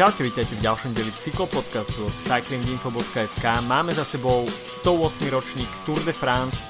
Čaute, 0.00 0.24
vítajte 0.24 0.56
v 0.56 0.64
ďalšom 0.64 0.96
deli 0.96 1.12
cyklopodcastu 1.12 2.08
od 2.08 2.14
cyclinginfo.sk. 2.24 3.44
Máme 3.68 3.92
za 3.92 4.08
sebou 4.08 4.48
108. 4.48 5.28
ročník 5.28 5.68
Tour 5.84 6.00
de 6.08 6.16
France. 6.16 6.64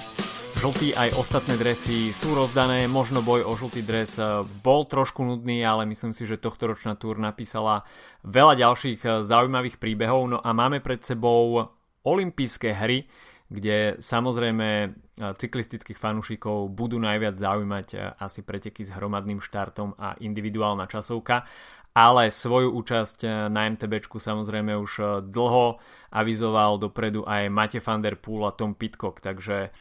Žltý 0.58 0.98
aj 0.98 1.14
ostatné 1.14 1.54
dresy 1.54 2.10
sú 2.10 2.34
rozdané, 2.34 2.90
možno 2.90 3.22
boj 3.22 3.46
o 3.46 3.54
žltý 3.54 3.86
dres 3.86 4.18
eh, 4.18 4.42
bol 4.66 4.82
trošku 4.82 5.22
nudný, 5.22 5.62
ale 5.62 5.86
myslím 5.86 6.10
si, 6.10 6.26
že 6.26 6.42
tohto 6.42 6.74
ročná 6.74 6.98
Tour 6.98 7.22
napísala 7.22 7.86
veľa 8.26 8.66
ďalších 8.66 9.00
eh, 9.06 9.10
zaujímavých 9.22 9.78
príbehov. 9.78 10.26
No 10.26 10.42
a 10.42 10.50
máme 10.50 10.82
pred 10.82 10.98
sebou 10.98 11.70
olympijské 12.02 12.74
hry, 12.74 13.06
kde 13.46 13.94
samozrejme 14.02 14.66
eh, 14.66 14.90
cyklistických 15.38 16.02
fanúšikov 16.02 16.66
budú 16.74 16.98
najviac 16.98 17.38
zaujímať 17.38 18.18
asi 18.18 18.42
preteky 18.42 18.82
s 18.82 18.90
hromadným 18.90 19.38
štartom 19.38 19.94
a 19.94 20.18
individuálna 20.18 20.90
časovka 20.90 21.46
ale 21.94 22.30
svoju 22.30 22.70
účasť 22.70 23.18
eh, 23.26 23.30
na 23.50 23.66
MTBčku 23.66 24.22
samozrejme 24.22 24.72
už 24.78 24.92
eh, 25.00 25.08
dlho 25.26 25.82
avizoval 26.10 26.78
dopredu 26.78 27.26
aj 27.26 27.50
Mate 27.50 27.80
van 27.82 28.02
der 28.02 28.18
Poel 28.18 28.46
a 28.46 28.54
Tom 28.54 28.74
Pitcock, 28.74 29.18
takže 29.18 29.70
eh, 29.70 29.72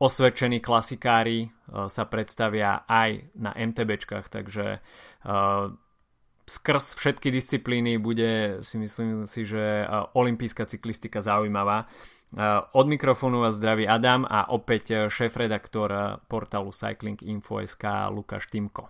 osvedčení 0.00 0.60
klasikári 0.60 1.52
sa 1.68 2.08
predstavia 2.08 2.88
aj 2.88 3.28
na 3.36 3.52
MTBčkách, 3.52 4.32
takže 4.32 4.80
skrz 6.48 6.96
všetky 6.96 7.28
disciplíny 7.28 8.00
bude 8.00 8.64
si 8.64 8.80
myslím 8.80 9.28
si, 9.28 9.44
že 9.44 9.84
olimpijská 10.16 10.64
cyklistika 10.64 11.20
zaujímavá. 11.20 11.84
Od 12.72 12.86
mikrofónu 12.88 13.44
vás 13.44 13.60
zdraví 13.60 13.84
Adam 13.84 14.24
a 14.24 14.48
opäť 14.48 15.12
šéf-redaktor 15.12 16.24
portálu 16.24 16.72
Cycling 16.72 17.20
Info.sk 17.20 17.84
Lukáš 18.16 18.48
Timko. 18.48 18.88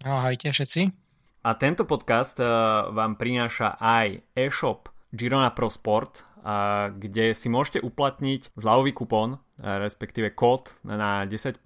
Ahojte 0.00 0.48
všetci. 0.48 1.01
A 1.42 1.58
tento 1.58 1.82
podcast 1.82 2.38
uh, 2.38 2.86
vám 2.94 3.18
prináša 3.18 3.74
aj 3.82 4.22
e-shop 4.38 4.86
Girona 5.10 5.50
Pro 5.50 5.66
Sport, 5.66 6.22
uh, 6.22 6.94
kde 6.94 7.34
si 7.34 7.50
môžete 7.50 7.82
uplatniť 7.82 8.54
zľavový 8.54 8.94
kupón, 8.94 9.30
uh, 9.34 9.82
respektíve 9.82 10.38
kód 10.38 10.70
na 10.86 11.26
10%, 11.26 11.58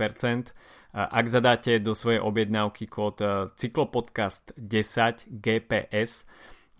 ak 0.96 1.28
zadáte 1.28 1.76
do 1.76 1.92
svojej 1.92 2.24
objednávky 2.24 2.88
kód 2.88 3.20
cyklopodcast 3.60 4.56
10 4.56 5.28
GPS, 5.28 6.24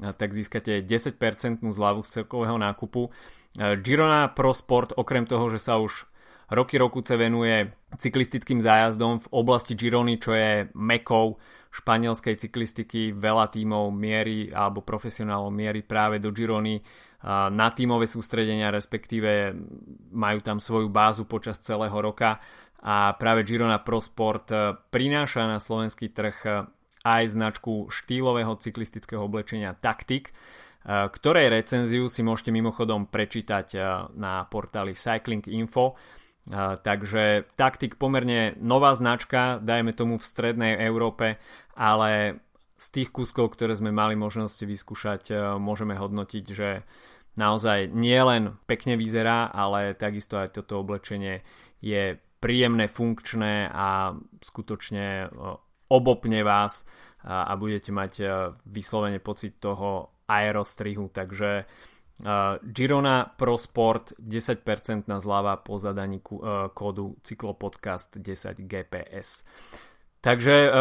tak 0.00 0.32
získate 0.32 0.80
10% 0.80 1.20
zľavu 1.60 2.00
z 2.00 2.24
celkového 2.24 2.56
nákupu. 2.56 3.12
Girona 3.84 4.32
Pro 4.32 4.56
Sport 4.56 4.96
okrem 4.96 5.28
toho, 5.28 5.52
že 5.52 5.60
sa 5.60 5.76
už 5.76 6.08
roky 6.48 6.80
rokuce 6.80 7.12
venuje 7.20 7.76
cyklistickým 8.00 8.64
zájazdom 8.64 9.20
v 9.20 9.28
oblasti 9.36 9.76
Girony, 9.76 10.16
čo 10.16 10.32
je 10.32 10.72
mekou 10.72 11.36
španielskej 11.76 12.40
cyklistiky 12.40 13.12
veľa 13.12 13.52
tímov 13.52 13.92
mierí 13.92 14.48
alebo 14.48 14.80
profesionálov 14.80 15.52
mierí 15.52 15.84
práve 15.84 16.16
do 16.16 16.32
Girony 16.32 16.80
na 17.26 17.68
tímové 17.74 18.06
sústredenia, 18.06 18.70
respektíve 18.70 19.50
majú 20.14 20.38
tam 20.40 20.62
svoju 20.62 20.86
bázu 20.86 21.26
počas 21.26 21.58
celého 21.58 21.96
roka 21.98 22.38
a 22.86 23.16
práve 23.16 23.42
Girona 23.42 23.80
Pro 23.80 23.98
Sport 23.98 24.46
e, 24.52 24.56
prináša 24.92 25.48
na 25.48 25.58
slovenský 25.58 26.12
trh 26.12 26.36
e, 26.44 26.50
aj 27.02 27.22
značku 27.32 27.88
štýlového 27.88 28.54
cyklistického 28.60 29.24
oblečenia 29.24 29.72
Tactic, 29.74 30.30
e, 30.30 30.32
ktorej 30.86 31.50
recenziu 31.50 32.06
si 32.06 32.20
môžete 32.20 32.52
mimochodom 32.52 33.08
prečítať 33.08 33.74
na 34.14 34.44
portáli 34.46 34.92
Cycling 34.92 35.42
Info. 35.50 35.96
Takže 36.54 37.50
Tactic 37.58 37.98
pomerne 37.98 38.54
nová 38.62 38.94
značka, 38.94 39.58
dajme 39.58 39.90
tomu 39.90 40.14
v 40.14 40.28
strednej 40.30 40.78
Európe 40.78 41.42
ale 41.76 42.40
z 42.76 42.86
tých 42.90 43.12
kúskov, 43.12 43.52
ktoré 43.52 43.76
sme 43.76 43.92
mali 43.92 44.16
možnosť 44.16 44.58
vyskúšať, 44.64 45.22
e, 45.30 45.34
môžeme 45.60 45.92
hodnotiť, 45.92 46.44
že 46.48 46.84
naozaj 47.36 47.92
nie 47.92 48.16
len 48.16 48.56
pekne 48.64 48.96
vyzerá, 48.96 49.52
ale 49.52 49.92
takisto 49.92 50.40
aj 50.40 50.56
toto 50.56 50.80
oblečenie 50.80 51.44
je 51.84 52.16
príjemné, 52.40 52.88
funkčné 52.88 53.68
a 53.68 54.16
skutočne 54.40 55.04
e, 55.04 55.26
obopne 55.92 56.40
vás 56.42 56.88
a 57.26 57.52
budete 57.58 57.90
mať 57.92 58.12
e, 58.20 58.24
vyslovene 58.70 59.20
pocit 59.20 59.60
toho 59.60 60.16
aerostrihu, 60.26 61.12
takže 61.12 61.68
Girona 62.64 63.28
Pro 63.36 63.60
Sport 63.60 64.16
10% 64.16 65.04
na 65.04 65.20
zľava 65.20 65.60
po 65.60 65.76
zadaní 65.76 66.24
kódu 66.72 67.20
cyklopodcast 67.20 68.16
10 68.16 68.64
GPS. 68.64 69.44
Takže 70.24 70.72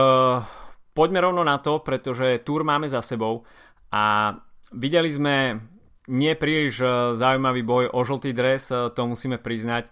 poďme 0.95 1.19
rovno 1.19 1.43
na 1.43 1.59
to, 1.59 1.83
pretože 1.83 2.39
túr 2.47 2.63
máme 2.63 2.87
za 2.87 3.03
sebou 3.03 3.43
a 3.91 4.31
videli 4.71 5.11
sme 5.11 5.59
nie 6.07 6.33
príliš 6.37 6.81
e, 6.81 6.87
zaujímavý 7.17 7.61
boj 7.65 7.85
o 7.89 7.99
žltý 8.05 8.31
dres, 8.33 8.69
e, 8.69 8.93
to 8.93 9.01
musíme 9.09 9.41
priznať, 9.41 9.89
e, 9.89 9.91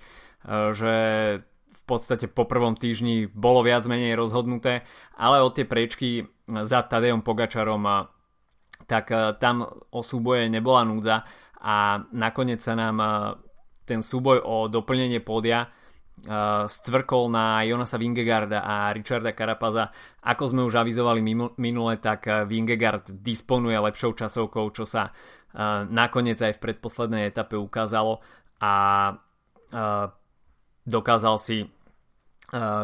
že 0.74 0.94
v 1.74 1.84
podstate 1.90 2.30
po 2.30 2.48
prvom 2.48 2.78
týždni 2.78 3.28
bolo 3.28 3.66
viac 3.66 3.84
menej 3.90 4.16
rozhodnuté, 4.16 4.88
ale 5.20 5.44
od 5.44 5.52
tie 5.52 5.68
priečky 5.68 6.24
za 6.48 6.80
Tadejom 6.86 7.26
Pogačarom 7.26 8.08
tak 8.88 9.10
tam 9.40 9.64
o 9.92 10.02
súboje 10.04 10.48
nebola 10.52 10.84
núdza 10.84 11.24
a 11.64 12.02
nakoniec 12.12 12.60
sa 12.60 12.76
nám 12.76 12.98
ten 13.84 14.00
súboj 14.00 14.44
o 14.44 14.68
doplnenie 14.72 15.20
pódia 15.24 15.68
stvrkol 16.70 17.28
na 17.28 17.66
Jonasa 17.68 17.98
Vingegarda 17.98 18.64
a 18.64 18.94
Richarda 18.94 19.34
Carapaza. 19.34 19.92
Ako 20.24 20.54
sme 20.54 20.62
už 20.64 20.80
avizovali 20.80 21.20
minule, 21.58 21.98
tak 22.00 22.48
Vingegard 22.48 23.12
disponuje 23.20 23.76
lepšou 23.76 24.16
časovkou, 24.16 24.72
čo 24.72 24.86
sa 24.88 25.12
nakoniec 25.90 26.40
aj 26.40 26.56
v 26.58 26.64
predposlednej 26.70 27.28
etape 27.28 27.60
ukázalo 27.60 28.24
a 28.62 28.74
dokázal 30.86 31.36
si 31.42 31.66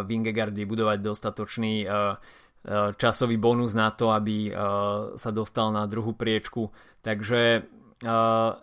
Vingegaard 0.03 0.51
vybudovať 0.57 0.99
dostatočný 0.99 1.85
časový 2.99 3.39
bonus 3.39 3.71
na 3.71 3.95
to, 3.95 4.11
aby 4.11 4.51
sa 5.15 5.31
dostal 5.31 5.71
na 5.71 5.87
druhú 5.87 6.11
priečku. 6.11 6.67
Takže 6.99 7.63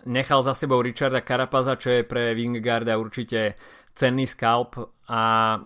nechal 0.05 0.41
za 0.45 0.53
sebou 0.53 0.85
Richarda 0.85 1.25
Carapaza, 1.25 1.81
čo 1.81 1.97
je 1.97 2.03
pre 2.05 2.37
Vingegarda 2.37 3.01
určite 3.01 3.57
cenný 3.97 4.29
scalp 4.29 4.77
a 5.09 5.57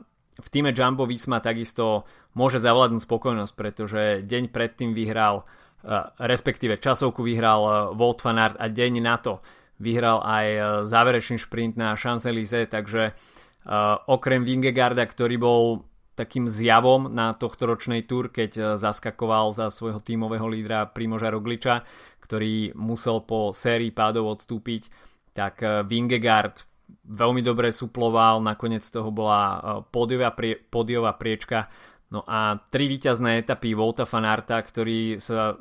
v 0.41 0.49
týme 0.49 0.73
Jumbo 0.73 1.05
Visma 1.05 1.43
takisto 1.43 2.09
môže 2.33 2.63
zavládnuť 2.63 3.03
spokojnosť, 3.05 3.53
pretože 3.59 4.03
deň 4.25 4.49
predtým 4.49 4.97
vyhral, 4.97 5.43
e, 5.43 5.45
respektíve 6.25 6.81
časovku 6.81 7.21
vyhral 7.21 7.61
e, 7.61 7.71
van 7.99 8.39
a 8.41 8.67
deň 8.71 8.93
na 9.03 9.17
to 9.21 9.43
vyhral 9.81 10.23
aj 10.25 10.47
e, 10.47 10.61
záverečný 10.89 11.37
šprint 11.43 11.75
na 11.77 11.99
Champs-Élysées, 11.99 12.71
takže 12.71 13.13
okrem 14.09 14.41
Vingegarda, 14.41 15.05
ktorý 15.05 15.37
bol 15.37 15.85
takým 16.21 16.45
zjavom 16.53 17.09
na 17.09 17.33
tohto 17.33 17.65
ročnej 17.65 18.05
túr, 18.05 18.29
keď 18.29 18.77
zaskakoval 18.77 19.57
za 19.57 19.73
svojho 19.73 20.05
tímového 20.05 20.45
lídra 20.45 20.85
Primoža 20.93 21.33
Rogliča, 21.33 21.89
ktorý 22.21 22.77
musel 22.77 23.25
po 23.25 23.57
sérii 23.57 23.89
pádov 23.89 24.37
odstúpiť, 24.37 24.93
tak 25.33 25.65
Vingegard 25.89 26.69
veľmi 27.09 27.41
dobre 27.41 27.73
suploval, 27.73 28.43
nakoniec 28.45 28.83
toho 28.85 29.09
bola 29.15 29.41
e, 29.41 29.59
pódiová, 29.89 30.35
prie, 30.35 30.59
pódiová 30.59 31.15
priečka. 31.15 31.71
No 32.11 32.27
a 32.27 32.59
tri 32.69 32.91
víťazné 32.91 33.47
etapy 33.47 33.73
Volta 33.79 34.03
Fanarta, 34.03 34.59
ktorý 34.59 35.23
sa 35.23 35.55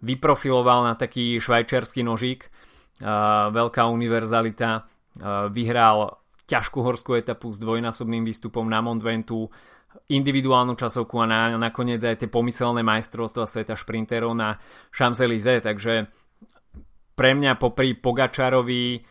vyprofiloval 0.00 0.88
na 0.88 0.94
taký 0.96 1.36
švajčiarsky 1.36 2.00
nožík, 2.00 2.48
veľká 3.52 3.84
univerzalita, 3.84 4.88
vyhral 5.52 6.19
ťažkú 6.50 6.82
horskú 6.82 7.14
etapu 7.14 7.54
s 7.54 7.62
dvojnásobným 7.62 8.26
výstupom 8.26 8.66
na 8.66 8.82
Mont 8.82 8.98
Ventoux, 8.98 9.46
individuálnu 10.10 10.74
časovku 10.74 11.18
a 11.22 11.26
na, 11.26 11.40
nakoniec 11.58 12.02
aj 12.02 12.26
tie 12.26 12.28
pomyselné 12.30 12.82
majstrovstva 12.82 13.46
sveta 13.46 13.74
šprinterov 13.78 14.34
na 14.34 14.58
Champs-Élysées, 14.94 15.62
takže 15.62 16.10
pre 17.14 17.30
mňa 17.34 17.58
popri 17.58 17.94
Pogačarovi 17.98 19.02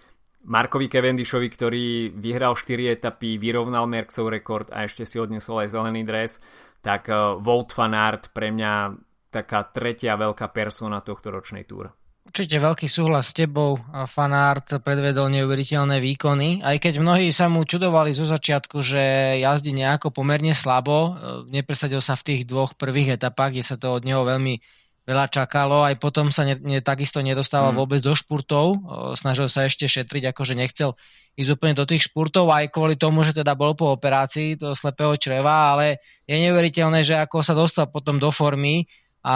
Markovi 0.47 0.87
Cavendishovi, 0.87 1.47
ktorý 1.51 1.85
vyhral 2.15 2.55
4 2.55 2.95
etapy, 2.95 3.35
vyrovnal 3.35 3.91
Merksov 3.91 4.31
rekord 4.31 4.71
a 4.71 4.87
ešte 4.87 5.03
si 5.03 5.19
odnesol 5.19 5.67
aj 5.67 5.75
zelený 5.75 6.07
dres, 6.07 6.39
tak 6.79 7.11
Volt 7.43 7.69
eh, 7.69 7.75
van 7.75 7.93
Aert 7.93 8.31
pre 8.31 8.55
mňa 8.55 8.95
taká 9.29 9.67
tretia 9.67 10.15
veľká 10.15 10.49
persona 10.55 11.03
tohto 11.03 11.29
ročnej 11.29 11.67
túr. 11.67 11.91
Určite 12.29 12.61
veľký 12.61 12.85
súhlas 12.85 13.33
s 13.33 13.37
tebou. 13.41 13.81
Fanart 14.05 14.85
predvedol 14.85 15.33
neuveriteľné 15.33 15.97
výkony, 15.97 16.61
aj 16.61 16.77
keď 16.77 17.01
mnohí 17.01 17.33
sa 17.33 17.49
mu 17.49 17.65
čudovali 17.65 18.13
zo 18.13 18.21
začiatku, 18.21 18.85
že 18.85 19.01
jazdí 19.41 19.73
nejako 19.73 20.13
pomerne 20.13 20.53
slabo. 20.53 20.97
Eh, 21.09 21.09
nepresadil 21.49 21.97
sa 22.05 22.13
v 22.13 22.25
tých 22.29 22.41
dvoch 22.45 22.77
prvých 22.77 23.17
etapách, 23.17 23.57
kde 23.57 23.65
sa 23.65 23.81
to 23.81 23.97
od 23.97 24.05
neho 24.05 24.21
veľmi 24.21 24.61
veľa 25.09 25.25
čakalo, 25.25 25.81
aj 25.81 25.97
potom 25.97 26.29
sa 26.29 26.45
ne, 26.45 26.53
ne, 26.61 26.85
takisto 26.85 27.17
nedostával 27.25 27.73
mm. 27.73 27.77
vôbec 27.81 27.97
do 27.97 28.13
špurtov, 28.13 28.77
snažil 29.17 29.49
sa 29.49 29.65
ešte 29.65 29.89
šetriť, 29.89 30.29
akože 30.29 30.53
nechcel 30.53 30.93
ísť 31.33 31.49
úplne 31.57 31.73
do 31.73 31.89
tých 31.89 32.05
špurtov, 32.05 32.53
aj 32.53 32.69
kvôli 32.69 32.93
tomu, 32.93 33.25
že 33.25 33.33
teda 33.33 33.57
bol 33.57 33.73
po 33.73 33.89
operácii 33.97 34.61
toho 34.61 34.77
slepého 34.77 35.17
čreva, 35.17 35.73
ale 35.73 35.97
je 36.29 36.37
neuveriteľné, 36.37 37.01
že 37.01 37.17
ako 37.17 37.41
sa 37.41 37.57
dostal 37.57 37.89
potom 37.89 38.21
do 38.21 38.29
formy 38.29 38.85
a 39.19 39.35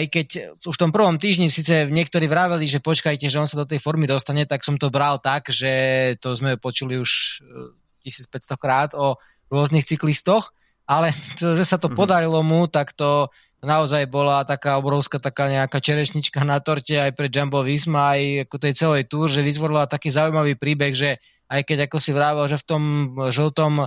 aj 0.00 0.04
keď 0.08 0.28
už 0.64 0.74
v 0.74 0.82
tom 0.88 0.92
prvom 0.96 1.20
týždni 1.20 1.52
síce 1.52 1.92
niektorí 1.92 2.24
vraveli, 2.24 2.64
že 2.64 2.80
počkajte, 2.80 3.28
že 3.28 3.36
on 3.36 3.44
sa 3.44 3.60
do 3.60 3.68
tej 3.68 3.76
formy 3.76 4.08
dostane, 4.08 4.48
tak 4.48 4.64
som 4.64 4.80
to 4.80 4.88
bral 4.88 5.20
tak, 5.20 5.52
že 5.52 5.72
to 6.24 6.32
sme 6.32 6.56
počuli 6.56 6.96
už 6.96 7.44
1500 8.08 8.56
krát 8.56 8.90
o 8.96 9.20
rôznych 9.52 9.84
cyklistoch, 9.84 10.56
ale 10.88 11.12
to, 11.38 11.52
že 11.52 11.68
sa 11.68 11.76
to 11.76 11.92
mm-hmm. 11.92 12.00
podarilo 12.00 12.40
mu, 12.40 12.64
tak 12.64 12.96
to 12.96 13.28
naozaj 13.60 14.08
bola 14.08 14.40
taká 14.48 14.80
obrovská 14.80 15.20
taká 15.20 15.52
nejaká 15.52 15.84
čerešnička 15.84 16.40
na 16.48 16.64
torte 16.64 16.96
aj 16.96 17.12
pre 17.12 17.28
Jumbo 17.28 17.60
Visma, 17.60 18.16
aj 18.16 18.48
ako 18.48 18.56
tej 18.56 18.72
celej 18.72 19.02
túr, 19.04 19.28
že 19.28 19.44
vytvorila 19.44 19.84
taký 19.84 20.08
zaujímavý 20.08 20.56
príbeh, 20.56 20.96
že 20.96 21.20
aj 21.52 21.68
keď 21.68 21.78
ako 21.92 21.96
si 22.00 22.16
vravel, 22.16 22.48
že 22.48 22.56
v 22.56 22.64
tom 22.64 22.82
žltom 23.28 23.84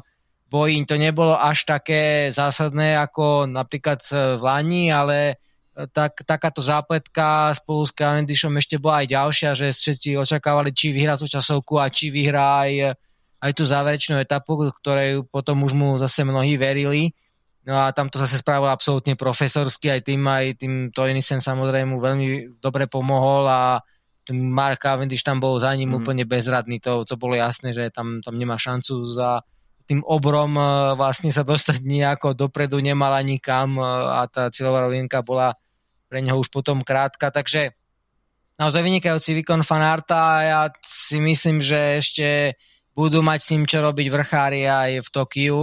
boji 0.53 0.85
to 0.85 1.01
nebolo 1.01 1.33
až 1.33 1.65
také 1.65 2.29
zásadné 2.29 2.93
ako 3.01 3.49
napríklad 3.49 4.05
v 4.37 4.41
Lani, 4.45 4.93
ale 4.93 5.41
tak, 5.89 6.21
takáto 6.21 6.61
zápletka 6.61 7.49
spolu 7.57 7.81
s 7.81 7.97
Cavendishom 7.97 8.53
ešte 8.61 8.77
bola 8.77 9.01
aj 9.01 9.07
ďalšia, 9.09 9.49
že 9.57 9.73
všetci 9.73 10.13
očakávali, 10.21 10.69
či 10.69 10.93
vyhrá 10.93 11.17
tú 11.17 11.25
časovku 11.25 11.81
a 11.81 11.89
či 11.89 12.13
vyhrá 12.13 12.69
aj 12.69 12.93
aj 13.43 13.51
tú 13.51 13.67
záverečnú 13.67 14.15
etapu, 14.23 14.55
ktorej 14.79 15.27
potom 15.27 15.67
už 15.67 15.75
mu 15.75 15.99
zase 15.99 16.23
mnohí 16.23 16.55
verili. 16.55 17.11
No 17.67 17.75
a 17.75 17.91
tam 17.91 18.07
to 18.07 18.19
zase 18.19 18.39
spravil 18.39 18.71
absolútne 18.71 19.19
profesorsky, 19.19 19.91
aj 19.91 20.01
tým, 20.07 20.23
aj 20.23 20.45
tým 20.63 20.73
Tojnisen 20.95 21.43
samozrejme 21.43 21.95
mu 21.95 21.99
veľmi 21.99 22.59
dobre 22.63 22.87
pomohol 22.87 23.47
a 23.47 23.83
ten 24.23 24.39
Mark 24.39 24.79
Cavendish 24.79 25.23
tam 25.23 25.43
bol 25.43 25.59
za 25.59 25.75
ním 25.75 25.91
mm. 25.91 25.97
úplne 25.99 26.23
bezradný, 26.23 26.79
to, 26.79 27.03
to 27.03 27.19
bolo 27.19 27.35
jasné, 27.35 27.75
že 27.75 27.91
tam, 27.91 28.23
tam 28.23 28.39
nemá 28.39 28.55
šancu 28.55 29.03
za 29.03 29.43
tým 29.83 30.01
obrom 30.07 30.55
e, 30.55 30.63
vlastne 30.95 31.29
sa 31.29 31.43
dostať 31.43 31.83
nejako 31.83 32.33
dopredu 32.35 32.79
nemala 32.79 33.19
nikam 33.21 33.75
e, 33.77 33.83
a 33.83 34.27
tá 34.31 34.47
cieľová 34.47 34.87
rovinka 34.87 35.19
bola 35.21 35.55
pre 36.07 36.21
neho 36.21 36.37
už 36.37 36.53
potom 36.53 36.79
krátka, 36.79 37.33
takže 37.33 37.73
naozaj 38.61 38.85
vynikajúci 38.85 39.33
výkon 39.41 39.65
fanárta 39.65 40.19
a 40.19 40.37
ja 40.45 40.61
si 40.85 41.17
myslím, 41.17 41.57
že 41.59 41.99
ešte 41.99 42.27
budú 42.93 43.25
mať 43.25 43.39
s 43.41 43.49
ním 43.57 43.63
čo 43.65 43.81
robiť 43.81 44.07
vrchári 44.13 44.69
aj 44.69 44.91
v 45.01 45.09
Tokiu. 45.09 45.59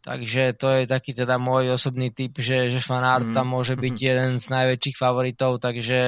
Takže 0.00 0.56
to 0.56 0.80
je 0.80 0.82
taký 0.88 1.12
teda 1.12 1.36
môj 1.36 1.76
osobný 1.76 2.08
typ, 2.08 2.32
že, 2.40 2.72
že 2.72 2.80
fanár 2.80 3.20
mm. 3.20 3.44
môže 3.44 3.76
byť 3.76 3.96
jeden 4.00 4.40
z 4.40 4.46
najväčších 4.48 4.96
favoritov, 4.96 5.60
takže 5.60 6.00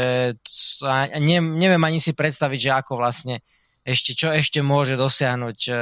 ne, 1.21 1.39
neviem 1.45 1.83
ani 1.85 2.01
si 2.01 2.17
predstaviť, 2.17 2.57
že 2.57 2.71
ako 2.73 2.97
vlastne 2.97 3.45
ešte, 3.83 4.15
čo 4.15 4.31
ešte 4.31 4.63
môže 4.63 4.95
dosiahnuť 4.95 5.59
uh, 5.69 5.77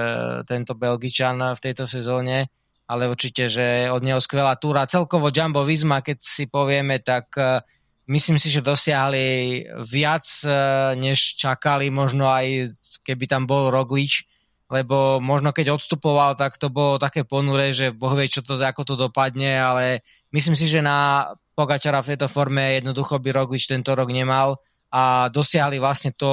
tento 0.49 0.73
Belgičan 0.73 1.37
v 1.53 1.61
tejto 1.61 1.85
sezóne, 1.85 2.49
ale 2.89 3.07
určite, 3.07 3.47
že 3.47 3.93
od 3.93 4.01
neho 4.01 4.19
skvelá 4.19 4.57
túra. 4.57 4.89
Celkovo 4.89 5.29
Jumbo 5.29 5.63
Visma, 5.63 6.01
keď 6.01 6.19
si 6.19 6.49
povieme, 6.49 6.99
tak 7.05 7.29
uh, 7.37 7.61
myslím 8.09 8.41
si, 8.41 8.49
že 8.49 8.65
dosiahli 8.65 9.63
viac, 9.85 10.25
uh, 10.49 10.97
než 10.97 11.37
čakali, 11.37 11.93
možno 11.93 12.33
aj 12.33 12.73
keby 13.05 13.29
tam 13.29 13.45
bol 13.45 13.69
Roglič, 13.69 14.25
lebo 14.73 15.21
možno 15.21 15.53
keď 15.53 15.77
odstupoval, 15.77 16.39
tak 16.39 16.57
to 16.57 16.73
bolo 16.73 16.97
také 16.97 17.27
ponure, 17.27 17.75
že 17.75 17.93
boh 17.93 18.17
vie, 18.17 18.31
čo 18.31 18.41
to, 18.41 18.57
ako 18.57 18.87
to 18.87 18.95
dopadne, 18.97 19.61
ale 19.61 20.01
myslím 20.33 20.57
si, 20.57 20.71
že 20.71 20.81
na 20.81 21.29
Pogačara 21.59 22.01
v 22.01 22.17
tejto 22.17 22.31
forme 22.31 22.81
jednoducho 22.81 23.21
by 23.21 23.29
Roglič 23.35 23.69
tento 23.69 23.93
rok 23.93 24.09
nemal 24.09 24.57
a 24.91 25.31
dosiahli 25.31 25.79
vlastne 25.79 26.11
to, 26.19 26.33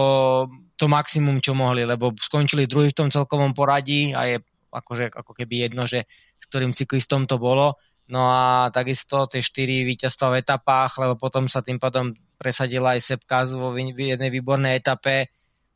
to 0.73 0.89
maximum, 0.89 1.37
čo 1.37 1.53
mohli, 1.53 1.85
lebo 1.85 2.13
skončili 2.17 2.65
druhý 2.65 2.89
v 2.89 2.99
tom 3.05 3.09
celkovom 3.13 3.53
poradí 3.53 4.17
a 4.17 4.25
je 4.25 4.37
akože, 4.73 5.13
ako 5.13 5.31
keby 5.37 5.69
jedno, 5.69 5.85
že 5.85 6.09
s 6.37 6.43
ktorým 6.49 6.73
cyklistom 6.73 7.29
to 7.29 7.37
bolo. 7.37 7.77
No 8.07 8.31
a 8.31 8.71
takisto 8.71 9.27
tie 9.27 9.43
štyri 9.43 9.83
víťazstva 9.83 10.31
v 10.31 10.39
etapách, 10.41 10.91
lebo 11.03 11.13
potom 11.19 11.45
sa 11.51 11.59
tým 11.59 11.75
pádom 11.75 12.15
presadila 12.39 12.95
aj 12.95 13.03
Sepka 13.03 13.43
vo 13.57 13.75
jednej 13.75 14.31
výbornej 14.31 14.79
etape, 14.79 15.27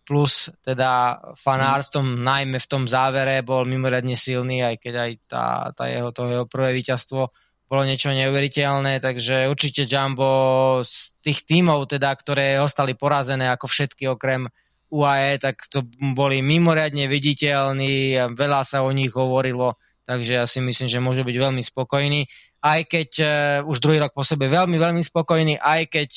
plus 0.08 0.50
teda 0.64 1.20
fanár 1.38 1.86
v 1.86 1.92
tom, 1.92 2.06
najmä 2.24 2.58
v 2.58 2.70
tom 2.72 2.84
závere 2.90 3.46
bol 3.46 3.68
mimoriadne 3.68 4.18
silný, 4.18 4.64
aj 4.64 4.76
keď 4.82 4.94
aj 4.96 5.12
tá, 5.28 5.46
tá 5.76 5.84
jeho, 5.86 6.10
to 6.10 6.26
jeho 6.26 6.46
prvé 6.50 6.74
víťazstvo 6.74 7.30
bolo 7.72 7.88
niečo 7.88 8.12
neuveriteľné, 8.12 9.00
takže 9.00 9.48
určite 9.48 9.88
Jumbo 9.88 10.84
z 10.84 11.24
tých 11.24 11.48
tímov, 11.48 11.88
teda, 11.88 12.12
ktoré 12.20 12.60
ostali 12.60 13.00
porazené 13.00 13.48
ako 13.48 13.72
všetky 13.72 14.12
okrem 14.12 14.52
UAE, 14.92 15.40
tak 15.40 15.72
to 15.72 15.88
boli 16.12 16.44
mimoriadne 16.44 17.08
viditeľní, 17.08 18.28
veľa 18.36 18.68
sa 18.68 18.84
o 18.84 18.92
nich 18.92 19.16
hovorilo, 19.16 19.80
takže 20.04 20.44
ja 20.44 20.44
si 20.44 20.60
myslím, 20.60 20.92
že 20.92 21.00
môžu 21.00 21.24
byť 21.24 21.38
veľmi 21.40 21.64
spokojní, 21.64 22.28
aj 22.60 22.80
keď 22.92 23.10
uh, 23.24 23.30
už 23.64 23.80
druhý 23.80 24.04
rok 24.04 24.12
po 24.12 24.28
sebe 24.28 24.52
veľmi, 24.52 24.76
veľmi 24.76 25.00
spokojní, 25.00 25.56
aj 25.56 25.82
keď 25.88 26.10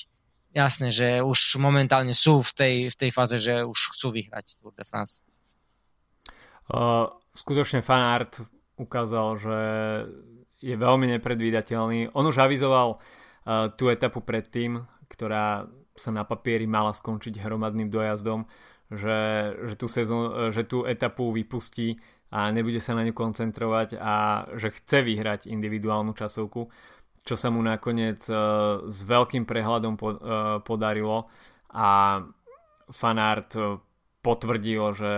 jasné, 0.58 0.90
že 0.90 1.22
už 1.22 1.62
momentálne 1.62 2.18
sú 2.18 2.42
v 2.42 2.50
tej, 2.50 2.74
v 2.90 2.96
tej 2.98 3.10
fáze, 3.14 3.38
že 3.38 3.62
už 3.62 3.94
chcú 3.94 4.10
vyhrať 4.10 4.58
Tour 4.58 4.74
de 4.74 4.82
France. 4.82 5.22
Uh, 6.66 7.14
skutočne 7.38 7.78
fanart 7.78 8.42
ukázal, 8.74 9.38
že 9.38 9.58
je 10.64 10.74
veľmi 10.74 11.12
nepredvídateľný. 11.20 12.16
On 12.16 12.24
už 12.24 12.40
avizoval 12.40 12.96
uh, 12.96 13.68
tú 13.76 13.92
etapu 13.92 14.24
predtým, 14.24 14.80
ktorá 15.12 15.68
sa 15.92 16.10
na 16.10 16.24
papieri 16.24 16.64
mala 16.64 16.96
skončiť 16.96 17.38
hromadným 17.38 17.92
dojazdom, 17.92 18.48
že, 18.88 19.20
že, 19.68 19.74
tú, 19.76 19.86
sezón, 19.86 20.50
že 20.50 20.64
tú 20.64 20.88
etapu 20.88 21.30
vypustí 21.30 22.00
a 22.34 22.50
nebude 22.50 22.82
sa 22.82 22.98
na 22.98 23.06
ňu 23.06 23.14
koncentrovať 23.14 24.00
a 24.00 24.44
že 24.58 24.74
chce 24.74 25.06
vyhrať 25.06 25.40
individuálnu 25.46 26.16
časovku 26.18 26.66
čo 27.24 27.34
sa 27.40 27.48
mu 27.48 27.64
nakoniec 27.64 28.20
uh, 28.28 28.84
s 28.84 28.98
veľkým 29.02 29.48
prehľadom 29.48 29.96
po, 29.96 30.08
uh, 30.12 30.18
podarilo 30.60 31.32
a 31.72 32.20
fanart 32.92 33.50
uh, 33.56 33.80
potvrdil, 34.20 34.82
že 34.92 35.12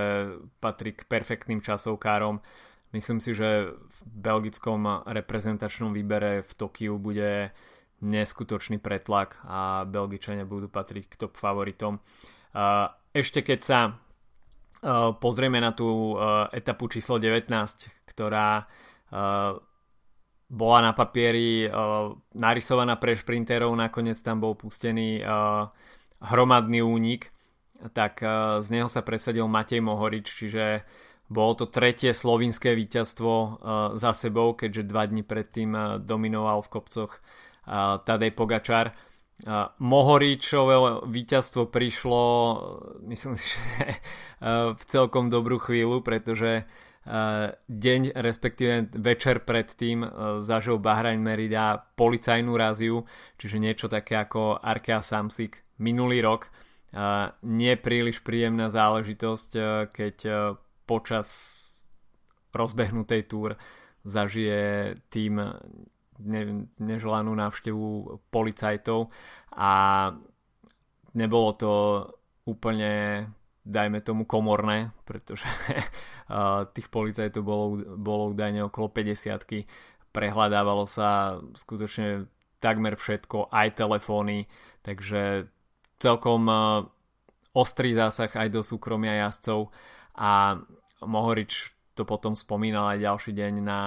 patrí 0.63 0.95
k 0.95 1.03
perfektným 1.07 1.63
časovkárom. 1.63 2.39
Myslím 2.97 3.21
si, 3.21 3.37
že 3.37 3.77
v 3.77 3.99
belgickom 4.09 5.05
reprezentačnom 5.05 5.93
výbere 5.93 6.41
v 6.41 6.53
Tokiu 6.57 6.97
bude 6.97 7.53
neskutočný 8.01 8.81
pretlak 8.81 9.37
a 9.45 9.85
Belgičania 9.85 10.49
budú 10.49 10.73
patriť 10.73 11.05
k 11.05 11.19
top 11.21 11.37
favoritom. 11.37 12.01
Ešte 13.13 13.45
keď 13.45 13.61
sa 13.61 14.01
pozrieme 15.21 15.61
na 15.61 15.77
tú 15.77 16.17
etapu 16.57 16.89
číslo 16.89 17.21
19, 17.21 17.53
ktorá 18.09 18.65
bola 20.49 20.79
na 20.81 20.93
papieri 20.97 21.69
narysovaná 22.33 22.97
pre 22.97 23.13
šprinterov, 23.13 23.77
nakoniec 23.77 24.17
tam 24.25 24.41
bol 24.41 24.57
pustený 24.57 25.21
hromadný 26.25 26.81
únik, 26.81 27.29
tak 27.93 28.25
z 28.65 28.69
neho 28.73 28.89
sa 28.89 29.05
presadil 29.05 29.45
Matej 29.45 29.85
Mohorič, 29.85 30.33
čiže 30.33 30.81
bolo 31.27 31.53
to 31.59 31.67
tretie 31.67 32.15
slovinské 32.15 32.75
víťazstvo 32.75 33.33
uh, 33.33 33.51
za 33.99 34.13
sebou, 34.15 34.55
keďže 34.55 34.89
dva 34.89 35.05
dni 35.07 35.23
predtým 35.27 35.71
uh, 35.75 35.83
dominoval 35.99 36.63
v 36.63 36.73
kopcoch 36.73 37.13
uh, 37.19 37.99
Tadej 38.03 38.33
Pogačar. 38.33 38.95
Uh, 39.45 39.69
Mohoričové 39.83 41.07
víťazstvo 41.07 41.69
prišlo, 41.69 42.23
myslím 43.11 43.35
si, 43.35 43.47
že 43.53 44.01
uh, 44.43 44.73
v 44.73 44.83
celkom 44.87 45.29
dobrú 45.29 45.59
chvíľu, 45.59 46.01
pretože 46.01 46.63
uh, 46.63 46.87
Eh, 47.07 47.55
deň, 47.71 48.19
respektíve 48.19 48.91
večer 48.99 49.47
predtým 49.47 50.03
eh, 50.03 50.11
zažil 50.43 50.83
Bahrain 50.83 51.23
Merida 51.23 51.79
policajnú 51.95 52.51
raziu, 52.59 53.07
čiže 53.39 53.63
niečo 53.63 53.87
také 53.87 54.19
ako 54.19 54.59
Arkea 54.59 55.07
Samsic 55.07 55.63
minulý 55.79 56.19
rok. 56.27 56.51
Eh, 56.51 57.31
nie 57.47 57.79
príliš 57.79 58.27
príjemná 58.27 58.75
záležitosť, 58.75 59.51
keď 59.95 60.17
počas 60.87 61.29
rozbehnutej 62.55 63.29
túr 63.29 63.59
zažije 64.07 64.95
tým 65.11 65.43
neželanú 66.81 67.37
návštevu 67.37 68.17
policajtov 68.33 69.13
a 69.53 69.73
nebolo 71.13 71.51
to 71.53 71.73
úplne 72.49 73.27
dajme 73.67 73.99
tomu 74.01 74.25
komorné, 74.25 74.95
pretože 75.03 75.45
tých 76.77 76.89
policajtov 76.89 77.43
bolo, 77.43 77.67
bolo 77.99 78.23
údajne 78.33 78.71
okolo 78.71 78.95
50 78.95 79.67
prehľadávalo 80.15 80.89
sa 80.89 81.43
skutočne 81.59 82.31
takmer 82.63 82.97
všetko, 82.97 83.53
aj 83.53 83.77
telefóny, 83.77 84.49
takže 84.81 85.51
celkom 86.01 86.49
ostrý 87.53 87.93
zásah 87.93 88.33
aj 88.33 88.49
do 88.49 88.65
súkromia 88.65 89.29
jazdcov 89.29 89.69
a 90.17 90.57
Mohorič 91.05 91.77
to 91.97 92.05
potom 92.05 92.37
spomínal 92.37 92.93
aj 92.93 93.05
ďalší 93.05 93.33
deň 93.33 93.53
na, 93.65 93.81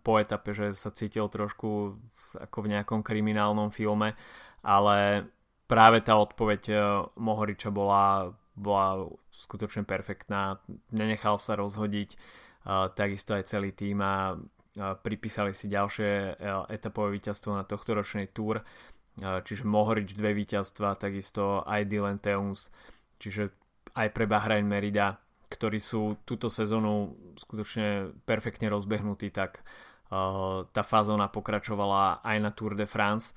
po 0.00 0.16
etape, 0.16 0.56
že 0.56 0.72
sa 0.72 0.92
cítil 0.92 1.28
trošku 1.28 1.96
ako 2.32 2.58
v 2.64 2.70
nejakom 2.76 3.04
kriminálnom 3.04 3.68
filme, 3.72 4.16
ale 4.64 5.28
práve 5.68 6.00
tá 6.00 6.16
odpoveď 6.16 6.62
Mohoriča 7.16 7.68
bola 7.68 8.32
bola 8.54 9.08
skutočne 9.32 9.82
perfektná, 9.88 10.60
nenechal 10.92 11.40
sa 11.40 11.56
rozhodiť, 11.56 12.14
takisto 12.94 13.34
aj 13.34 13.48
celý 13.48 13.72
tým 13.72 13.98
a 14.04 14.36
pripísali 15.02 15.52
si 15.52 15.68
ďalšie 15.68 16.10
e, 16.32 16.32
etapové 16.72 17.20
víťazstvo 17.20 17.52
na 17.52 17.64
tohto 17.68 17.92
ročnej 17.92 18.32
túr. 18.32 18.64
čiže 19.20 19.68
Mohorič 19.68 20.16
dve 20.16 20.32
víťazstva, 20.32 20.96
takisto 20.96 21.60
aj 21.68 21.84
Dylan 21.92 22.16
Teuns, 22.16 22.72
čiže 23.20 23.52
aj 23.92 24.08
pre 24.16 24.24
Bahrain 24.24 24.64
Merida, 24.64 25.20
ktorí 25.52 25.76
sú 25.76 26.16
túto 26.24 26.48
sezónu 26.48 27.12
skutočne 27.36 28.16
perfektne 28.24 28.72
rozbehnutí, 28.72 29.28
tak 29.28 29.60
tá 30.72 30.82
fazóna 30.84 31.28
pokračovala 31.28 32.24
aj 32.24 32.36
na 32.40 32.50
Tour 32.52 32.76
de 32.76 32.88
France 32.88 33.36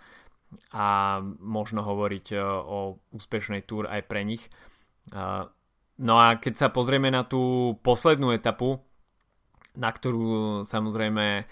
a 0.71 1.19
možno 1.39 1.83
hovoriť 1.83 2.35
o 2.39 2.99
úspešnej 3.11 3.67
Tour 3.67 3.91
aj 3.91 4.01
pre 4.07 4.23
nich. 4.23 4.43
No 5.95 6.15
a 6.19 6.35
keď 6.35 6.53
sa 6.55 6.67
pozrieme 6.71 7.07
na 7.11 7.23
tú 7.23 7.75
poslednú 7.79 8.35
etapu, 8.35 8.83
na 9.75 9.91
ktorú 9.91 10.63
samozrejme 10.67 11.47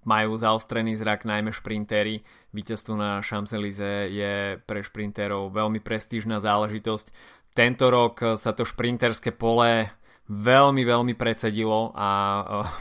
majú 0.00 0.32
zaostrený 0.36 0.96
zrak 0.96 1.28
najmä 1.28 1.52
šprintéri. 1.52 2.24
Víťazstvo 2.56 2.96
na 2.96 3.20
Champs-Élysées 3.20 4.08
je 4.12 4.34
pre 4.64 4.80
šprinterov 4.80 5.52
veľmi 5.52 5.80
prestížna 5.84 6.40
záležitosť. 6.40 7.12
Tento 7.60 7.92
rok 7.92 8.40
sa 8.40 8.56
to 8.56 8.64
šprinterské 8.64 9.36
pole 9.36 9.84
veľmi, 10.32 10.80
veľmi 10.80 11.12
precedilo 11.12 11.92
a 11.92 12.08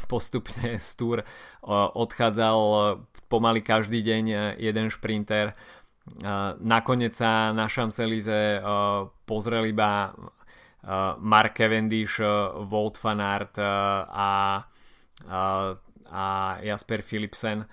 postupne 0.07 0.79
z 0.79 0.89
túr 0.95 1.19
odchádzal 1.67 2.59
pomaly 3.27 3.59
každý 3.59 3.99
deň 3.99 4.55
jeden 4.55 4.87
šprinter. 4.87 5.51
Nakoniec 6.63 7.11
sa 7.11 7.51
na 7.51 7.67
Champs-Élysées 7.67 8.63
pozrel 9.27 9.67
iba 9.67 10.15
Mark 11.19 11.59
Cavendish, 11.59 12.23
Wout 12.71 12.95
van 13.03 13.19
Aert 13.19 13.59
a 13.59 14.63
a 16.07 16.25
Jasper 16.63 17.03
Philipsen, 17.03 17.67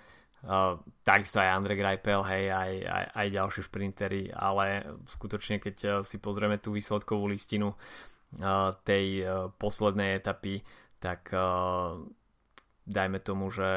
uh, 0.44 0.76
takisto 1.00 1.40
aj 1.40 1.56
Andre 1.56 1.74
Greipel, 1.80 2.20
hej, 2.28 2.44
aj, 2.52 2.72
aj, 2.84 3.04
aj 3.16 3.26
ďalší 3.32 3.60
šprintery, 3.64 4.28
ale 4.34 4.84
skutočne 5.08 5.56
keď 5.56 5.76
uh, 5.84 5.92
si 6.04 6.20
pozrieme 6.20 6.60
tú 6.60 6.76
výsledkovú 6.76 7.32
listinu 7.32 7.72
uh, 7.72 8.74
tej 8.84 9.24
poslednej 9.56 10.20
etapy, 10.20 10.60
tak 11.00 11.28
dajme 12.88 13.18
tomu, 13.20 13.52
že 13.52 13.68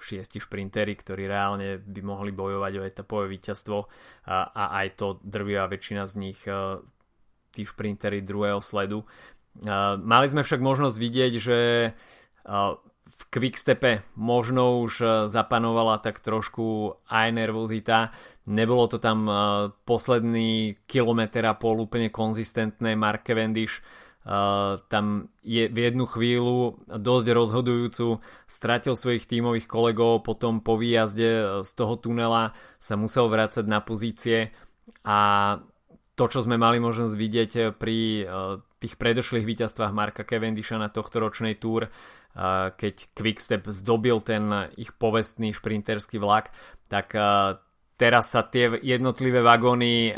šiesti 0.00 0.40
šprintery, 0.40 0.96
ktorí 0.96 1.28
reálne 1.28 1.76
by 1.76 2.00
mohli 2.00 2.32
bojovať 2.32 2.72
o 2.80 2.86
etapové 2.88 3.36
víťazstvo 3.36 3.78
a, 4.24 4.64
aj 4.80 4.96
to 4.96 5.20
drvia 5.20 5.68
väčšina 5.68 6.08
z 6.08 6.14
nich 6.16 6.40
tí 7.52 7.62
šprintery 7.68 8.24
druhého 8.24 8.64
sledu. 8.64 9.04
Mali 10.00 10.26
sme 10.32 10.40
však 10.40 10.64
možnosť 10.64 10.96
vidieť, 10.96 11.32
že 11.36 11.58
v 13.20 13.22
quickstepe 13.28 14.00
možno 14.16 14.80
už 14.80 14.92
e, 15.04 15.06
zapanovala 15.28 16.00
tak 16.00 16.24
trošku 16.24 16.96
aj 17.04 17.28
nervozita. 17.36 18.16
Nebolo 18.48 18.88
to 18.88 18.96
tam 18.96 19.28
e, 19.28 19.32
posledný 19.84 20.80
kilometr 20.88 21.44
a 21.44 21.52
pol 21.52 21.84
úplne 21.84 22.08
konzistentné. 22.08 22.96
Mark 22.96 23.28
Cavendish 23.28 23.84
Uh, 24.20 24.76
tam 24.92 25.32
je 25.40 25.64
v 25.72 25.78
jednu 25.80 26.04
chvíľu 26.04 26.84
dosť 26.92 27.26
rozhodujúcu 27.32 28.20
stratil 28.44 28.92
svojich 28.92 29.24
tímových 29.24 29.64
kolegov, 29.64 30.28
potom 30.28 30.60
po 30.60 30.76
výjazde 30.76 31.64
z 31.64 31.70
toho 31.72 31.96
tunela 31.96 32.52
sa 32.76 33.00
musel 33.00 33.32
vrácať 33.32 33.64
na 33.64 33.80
pozície 33.80 34.52
a 35.08 35.18
to, 36.20 36.24
čo 36.28 36.44
sme 36.44 36.60
mali 36.60 36.84
možnosť 36.84 37.16
vidieť 37.16 37.52
pri 37.80 38.28
tých 38.76 39.00
predošlých 39.00 39.48
víťazstvách 39.48 39.92
Marka 39.96 40.24
Cavendisha 40.28 40.76
na 40.76 40.92
tohto 40.92 41.20
ročnej 41.20 41.56
túr, 41.56 41.88
keď 42.76 42.94
Quickstep 43.14 43.66
zdobil 43.68 44.22
ten 44.22 44.72
ich 44.78 44.94
povestný 44.94 45.50
šprinterský 45.50 46.22
vlak, 46.22 46.54
tak 46.86 47.14
teraz 47.98 48.32
sa 48.32 48.42
tie 48.46 48.80
jednotlivé 48.80 49.42
vagóny 49.42 50.14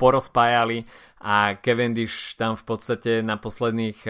porozpájali 0.00 0.88
a 1.22 1.54
Cavendish 1.54 2.34
tam 2.34 2.58
v 2.58 2.64
podstate 2.66 3.22
na 3.22 3.38
posledných 3.38 4.02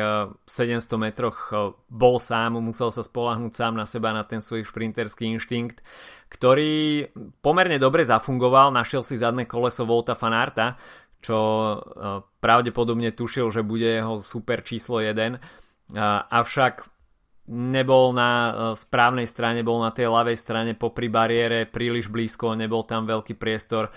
700 0.49 0.97
metroch 0.97 1.53
bol 1.93 2.17
sám, 2.17 2.57
musel 2.57 2.89
sa 2.89 3.05
spolahnúť 3.05 3.53
sám 3.53 3.77
na 3.77 3.85
seba, 3.85 4.17
na 4.17 4.25
ten 4.25 4.41
svoj 4.41 4.65
šprinterský 4.65 5.29
inštinkt, 5.37 5.85
ktorý 6.33 7.13
pomerne 7.45 7.77
dobre 7.77 8.09
zafungoval, 8.09 8.73
našiel 8.73 9.05
si 9.05 9.21
zadné 9.21 9.45
koleso 9.45 9.85
Volta 9.85 10.17
Fanarta, 10.17 10.81
čo 11.21 11.37
pravdepodobne 12.41 13.13
tušil, 13.13 13.53
že 13.53 13.61
bude 13.61 13.87
jeho 13.87 14.25
super 14.25 14.65
číslo 14.65 15.05
1, 15.05 15.37
avšak 16.33 16.89
nebol 17.51 18.15
na 18.15 18.31
e, 18.31 18.53
správnej 18.79 19.27
strane, 19.27 19.67
bol 19.67 19.83
na 19.83 19.91
tej 19.91 20.07
ľavej 20.07 20.39
strane 20.39 20.73
popri 20.79 21.11
bariére 21.11 21.67
príliš 21.67 22.07
blízko, 22.07 22.55
nebol 22.55 22.87
tam 22.87 23.09
veľký 23.09 23.35
priestor. 23.35 23.91
E, 23.91 23.93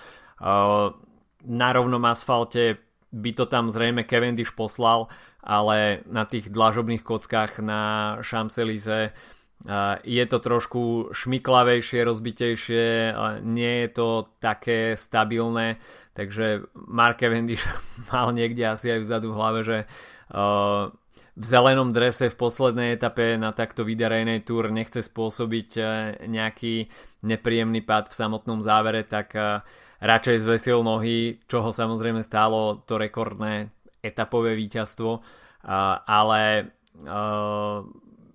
na 1.46 1.68
rovnom 1.70 2.02
asfalte 2.10 2.82
by 3.14 3.30
to 3.38 3.46
tam 3.46 3.70
zrejme 3.70 4.02
Cavendish 4.02 4.50
poslal, 4.50 5.06
ale 5.46 6.02
na 6.10 6.26
tých 6.26 6.50
dlažobných 6.50 7.06
kockách 7.06 7.62
na 7.62 7.82
Champs-Élysées 8.26 9.14
e, 9.14 9.72
je 10.02 10.24
to 10.26 10.38
trošku 10.42 11.14
šmiklavejšie, 11.14 12.02
rozbitejšie, 12.02 13.14
nie 13.46 13.74
je 13.86 13.88
to 13.94 14.26
také 14.42 14.98
stabilné, 14.98 15.78
takže 16.18 16.66
Mark 16.74 17.22
Cavendish 17.22 17.62
mal 18.10 18.34
niekde 18.34 18.66
asi 18.66 18.90
aj 18.90 19.06
vzadu 19.06 19.30
v 19.30 19.38
hlave, 19.38 19.60
že 19.62 19.78
v 21.36 21.44
zelenom 21.44 21.92
drese 21.92 22.32
v 22.32 22.40
poslednej 22.40 22.96
etape 22.96 23.36
na 23.36 23.52
takto 23.52 23.84
vydarejnej 23.84 24.40
túr 24.48 24.72
nechce 24.72 25.04
spôsobiť 25.04 25.70
e, 25.76 25.82
nejaký 26.32 26.88
nepríjemný 27.28 27.84
pad 27.84 28.08
v 28.08 28.16
samotnom 28.16 28.64
závere, 28.64 29.04
tak 29.04 29.36
e, 29.36 29.60
radšej 30.00 30.48
zvesil 30.48 30.80
nohy, 30.80 31.44
čo 31.44 31.60
ho 31.60 31.76
samozrejme 31.76 32.24
stálo 32.24 32.80
to 32.88 32.96
rekordné 32.96 33.68
etapové 34.00 34.56
víťazstvo, 34.56 35.10
e, 35.12 35.20
ale 36.08 36.72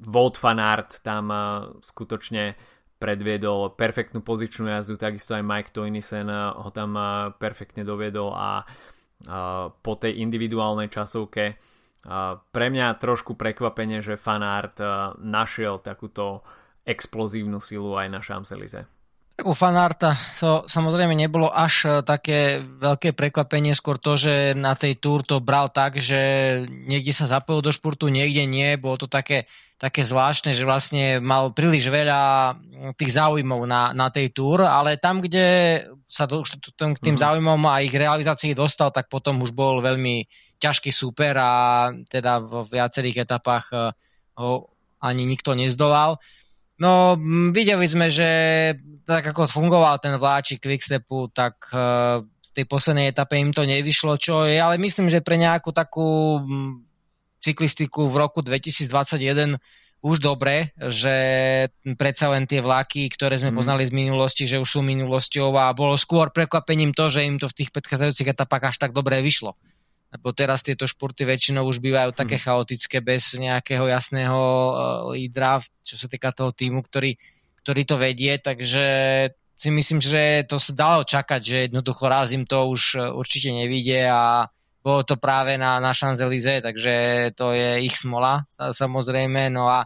Wout 0.02 0.38
van 0.38 0.62
Aert 0.62 1.02
tam 1.02 1.34
skutočne 1.82 2.54
predviedol 3.02 3.74
perfektnú 3.74 4.22
pozičnú 4.22 4.70
jazdu, 4.70 5.02
takisto 5.02 5.34
aj 5.34 5.42
Mike 5.42 5.74
Toynisen 5.74 6.30
ho 6.30 6.70
tam 6.70 6.94
perfektne 7.42 7.82
doviedol 7.82 8.30
a 8.38 8.62
po 9.82 9.94
tej 9.98 10.22
individuálnej 10.22 10.94
časovke 10.94 11.58
pre 12.52 12.68
mňa 12.74 12.98
trošku 12.98 13.38
prekvapenie, 13.38 14.02
že 14.02 14.18
fanart 14.18 14.82
našiel 15.22 15.78
takúto 15.78 16.42
explozívnu 16.82 17.62
silu 17.62 17.94
aj 17.94 18.08
na 18.10 18.20
Champs-Élysées. 18.26 18.90
U 19.42 19.58
fanarta 19.58 20.14
to 20.38 20.70
samozrejme 20.70 21.18
nebolo 21.18 21.50
až 21.50 21.74
e, 21.86 21.90
také 22.06 22.62
veľké 22.62 23.18
prekvapenie, 23.18 23.74
skôr 23.74 23.98
to, 23.98 24.14
že 24.14 24.54
na 24.54 24.78
tej 24.78 25.02
túr 25.02 25.26
to 25.26 25.42
bral 25.42 25.66
tak, 25.74 25.98
že 25.98 26.62
niekde 26.70 27.10
sa 27.10 27.26
zapojil 27.26 27.66
do 27.66 27.74
športu, 27.74 28.14
niekde 28.14 28.46
nie. 28.46 28.78
Bolo 28.78 29.02
to 29.02 29.08
také, 29.10 29.50
také 29.82 30.06
zvláštne, 30.06 30.54
že 30.54 30.62
vlastne 30.62 31.18
mal 31.18 31.50
príliš 31.58 31.90
veľa 31.90 32.54
tých 32.94 33.18
záujmov 33.18 33.66
na, 33.66 33.90
na 33.98 34.14
tej 34.14 34.30
túr, 34.30 34.62
ale 34.62 35.02
tam, 35.02 35.18
kde 35.18 35.80
sa 36.06 36.30
to, 36.30 36.46
k 36.46 37.02
tým 37.02 37.18
mm. 37.18 37.24
záujmom 37.26 37.66
a 37.66 37.82
ich 37.82 37.94
realizácii 37.98 38.54
dostal, 38.54 38.94
tak 38.94 39.10
potom 39.10 39.42
už 39.42 39.58
bol 39.58 39.82
veľmi 39.82 40.22
ťažký 40.62 40.94
súper 40.94 41.34
a 41.42 41.90
teda 42.06 42.38
v 42.46 42.62
viacerých 42.70 43.26
etapách 43.26 43.66
e, 43.74 43.78
ho 44.38 44.70
ani 45.02 45.26
nikto 45.26 45.58
nezdolal. 45.58 46.22
No, 46.82 47.18
videli 47.54 47.86
sme, 47.86 48.14
že 48.14 48.30
tak 49.06 49.34
ako 49.34 49.50
fungoval 49.50 49.98
ten 50.02 50.18
vláčik 50.18 50.66
Quickstepu, 50.66 51.30
tak 51.30 51.70
uh, 51.70 52.26
v 52.26 52.50
tej 52.58 52.66
poslednej 52.66 53.14
etape 53.14 53.38
im 53.38 53.54
to 53.54 53.62
nevyšlo, 53.70 54.18
čo 54.18 54.50
je, 54.50 54.58
ale 54.58 54.82
myslím, 54.82 55.06
že 55.06 55.22
pre 55.22 55.38
nejakú 55.38 55.70
takú 55.70 56.42
cyklistiku 57.38 58.10
v 58.10 58.16
roku 58.18 58.42
2021 58.42 59.62
už 60.02 60.18
dobre, 60.18 60.74
že 60.90 61.14
predsa 61.94 62.34
len 62.34 62.50
tie 62.50 62.66
vlaky, 62.66 63.14
ktoré 63.14 63.38
sme 63.38 63.54
mm. 63.54 63.58
poznali 63.62 63.86
z 63.86 63.94
minulosti, 63.94 64.50
že 64.50 64.58
už 64.58 64.66
sú 64.66 64.82
minulosťou 64.82 65.54
a 65.54 65.78
bolo 65.78 65.94
skôr 66.02 66.34
prekvapením 66.34 66.98
to, 66.98 67.14
že 67.14 67.30
im 67.30 67.38
to 67.38 67.46
v 67.46 67.62
tých 67.62 67.70
predchádzajúcich 67.70 68.34
etapách 68.34 68.74
až 68.74 68.76
tak 68.82 68.98
dobre 68.98 69.22
vyšlo 69.22 69.54
lebo 70.12 70.36
teraz 70.36 70.60
tieto 70.60 70.84
športy 70.84 71.24
väčšinou 71.24 71.64
už 71.64 71.80
bývajú 71.80 72.12
také 72.12 72.36
mm. 72.36 72.44
chaotické 72.44 72.98
bez 73.00 73.32
nejakého 73.40 73.88
jasného 73.88 74.36
uh, 74.38 74.76
lídra, 75.16 75.64
čo 75.88 75.96
sa 75.96 76.12
týka 76.12 76.36
toho 76.36 76.52
týmu, 76.52 76.84
ktorý, 76.84 77.16
ktorý 77.64 77.82
to 77.88 77.96
vedie, 77.96 78.36
takže 78.36 78.86
si 79.56 79.70
myslím, 79.72 80.04
že 80.04 80.44
to 80.44 80.60
sa 80.60 80.76
dalo 80.76 81.08
čakať, 81.08 81.42
že 81.42 81.58
jednoducho 81.72 82.12
raz 82.12 82.36
im 82.36 82.44
to 82.44 82.68
už 82.68 82.82
uh, 83.00 83.16
určite 83.16 83.56
nevidie 83.56 84.04
a 84.04 84.52
bolo 84.84 85.06
to 85.08 85.16
práve 85.16 85.56
na, 85.56 85.80
na 85.80 85.96
Champs-Élysées, 85.96 86.60
takže 86.60 86.94
to 87.38 87.54
je 87.54 87.86
ich 87.86 87.96
smola 87.96 88.50
samozrejme, 88.50 89.54
no 89.54 89.70
a 89.70 89.86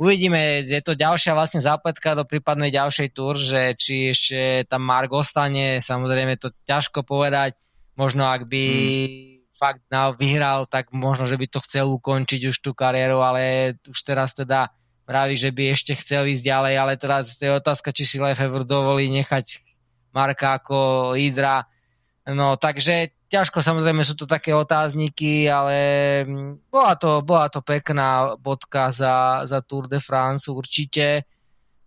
uvidíme, 0.00 0.64
je 0.64 0.80
to 0.80 0.96
ďalšia 0.96 1.36
vlastne 1.36 1.60
zápletka 1.60 2.16
do 2.16 2.24
prípadnej 2.24 2.72
ďalšej 2.72 3.08
túr, 3.12 3.36
že 3.36 3.76
či 3.76 4.16
ešte 4.16 4.64
tam 4.64 4.80
Mark 4.80 5.12
ostane, 5.12 5.84
samozrejme 5.84 6.40
to 6.40 6.48
ťažko 6.64 7.04
povedať, 7.04 7.52
možno 8.00 8.26
ak 8.32 8.48
by 8.48 8.64
mm 8.64 9.29
fakt 9.60 9.84
na, 9.92 10.16
vyhral, 10.16 10.64
tak 10.64 10.88
možno, 10.96 11.28
že 11.28 11.36
by 11.36 11.46
to 11.52 11.60
chcel 11.60 11.92
ukončiť 12.00 12.48
už 12.48 12.56
tú 12.64 12.72
kariéru, 12.72 13.20
ale 13.20 13.76
už 13.84 14.00
teraz 14.00 14.32
teda 14.32 14.72
vraví, 15.04 15.36
že 15.36 15.52
by 15.52 15.76
ešte 15.76 15.92
chcel 15.92 16.24
ísť 16.32 16.48
ďalej, 16.48 16.74
ale 16.80 16.92
teraz 16.96 17.36
je 17.36 17.52
otázka, 17.52 17.92
či 17.92 18.08
si 18.08 18.16
Lefevre 18.16 18.64
dovolí 18.64 19.12
nechať 19.12 19.60
Marka 20.16 20.56
ako 20.56 21.12
lídra. 21.12 21.68
No, 22.30 22.56
takže 22.56 23.20
ťažko, 23.28 23.62
samozrejme 23.62 24.02
sú 24.02 24.14
to 24.18 24.26
také 24.26 24.50
otázniky, 24.54 25.46
ale 25.50 25.76
mm, 26.26 26.70
bola 26.70 26.94
to, 26.98 27.20
bola 27.22 27.46
to 27.52 27.60
pekná 27.62 28.34
bodka 28.38 28.90
za, 28.90 29.46
za 29.46 29.60
Tour 29.62 29.86
de 29.86 29.98
France 30.02 30.50
určite. 30.50 31.26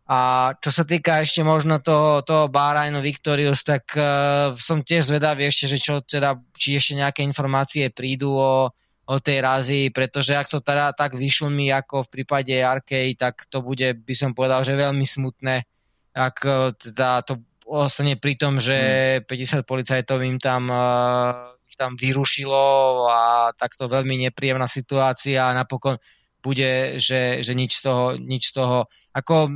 A 0.04 0.52
čo 0.60 0.68
sa 0.68 0.84
týka 0.84 1.24
ešte 1.24 1.48
možno 1.48 1.80
toho, 1.80 2.20
toho 2.28 2.52
Bahrainu 2.52 3.00
Victorious, 3.00 3.64
tak 3.64 3.96
uh, 3.96 4.52
som 4.60 4.84
tiež 4.84 5.08
zvedavý 5.08 5.48
ešte, 5.48 5.72
že 5.72 5.80
čo 5.80 6.04
teda, 6.04 6.36
či 6.52 6.76
ešte 6.76 7.00
nejaké 7.00 7.24
informácie 7.24 7.88
prídu 7.88 8.36
o, 8.36 8.68
o 9.08 9.16
tej 9.24 9.40
razi, 9.40 9.82
pretože 9.96 10.36
ak 10.36 10.52
to 10.52 10.60
teda 10.60 10.92
tak 10.92 11.16
vyšumí 11.16 11.72
ako 11.72 12.04
v 12.04 12.12
prípade 12.20 12.52
Arkej, 12.52 13.16
tak 13.16 13.48
to 13.48 13.64
bude, 13.64 14.04
by 14.04 14.12
som 14.12 14.36
povedal, 14.36 14.60
že 14.68 14.76
veľmi 14.76 15.08
smutné, 15.08 15.64
ak 16.12 16.38
uh, 16.44 16.76
teda 16.76 17.24
to 17.24 17.40
ostane 17.64 18.20
pri 18.20 18.36
tom, 18.36 18.60
že 18.60 19.24
50 19.24 19.64
hmm. 19.64 19.64
policajtov 19.64 20.20
im 20.20 20.36
tam, 20.36 20.68
uh, 20.68 21.56
ich 21.64 21.80
tam 21.80 21.96
vyrušilo 21.96 23.08
a 23.08 23.56
takto 23.56 23.88
veľmi 23.88 24.28
nepríjemná 24.28 24.68
situácia 24.68 25.48
a 25.48 25.56
napokon 25.56 25.96
bude, 26.44 27.00
že, 27.00 27.40
že 27.40 27.56
nič 27.56 27.80
z 27.80 27.82
toho, 27.88 28.04
nič 28.20 28.52
z 28.52 28.60
toho, 28.60 28.92
ako 29.16 29.48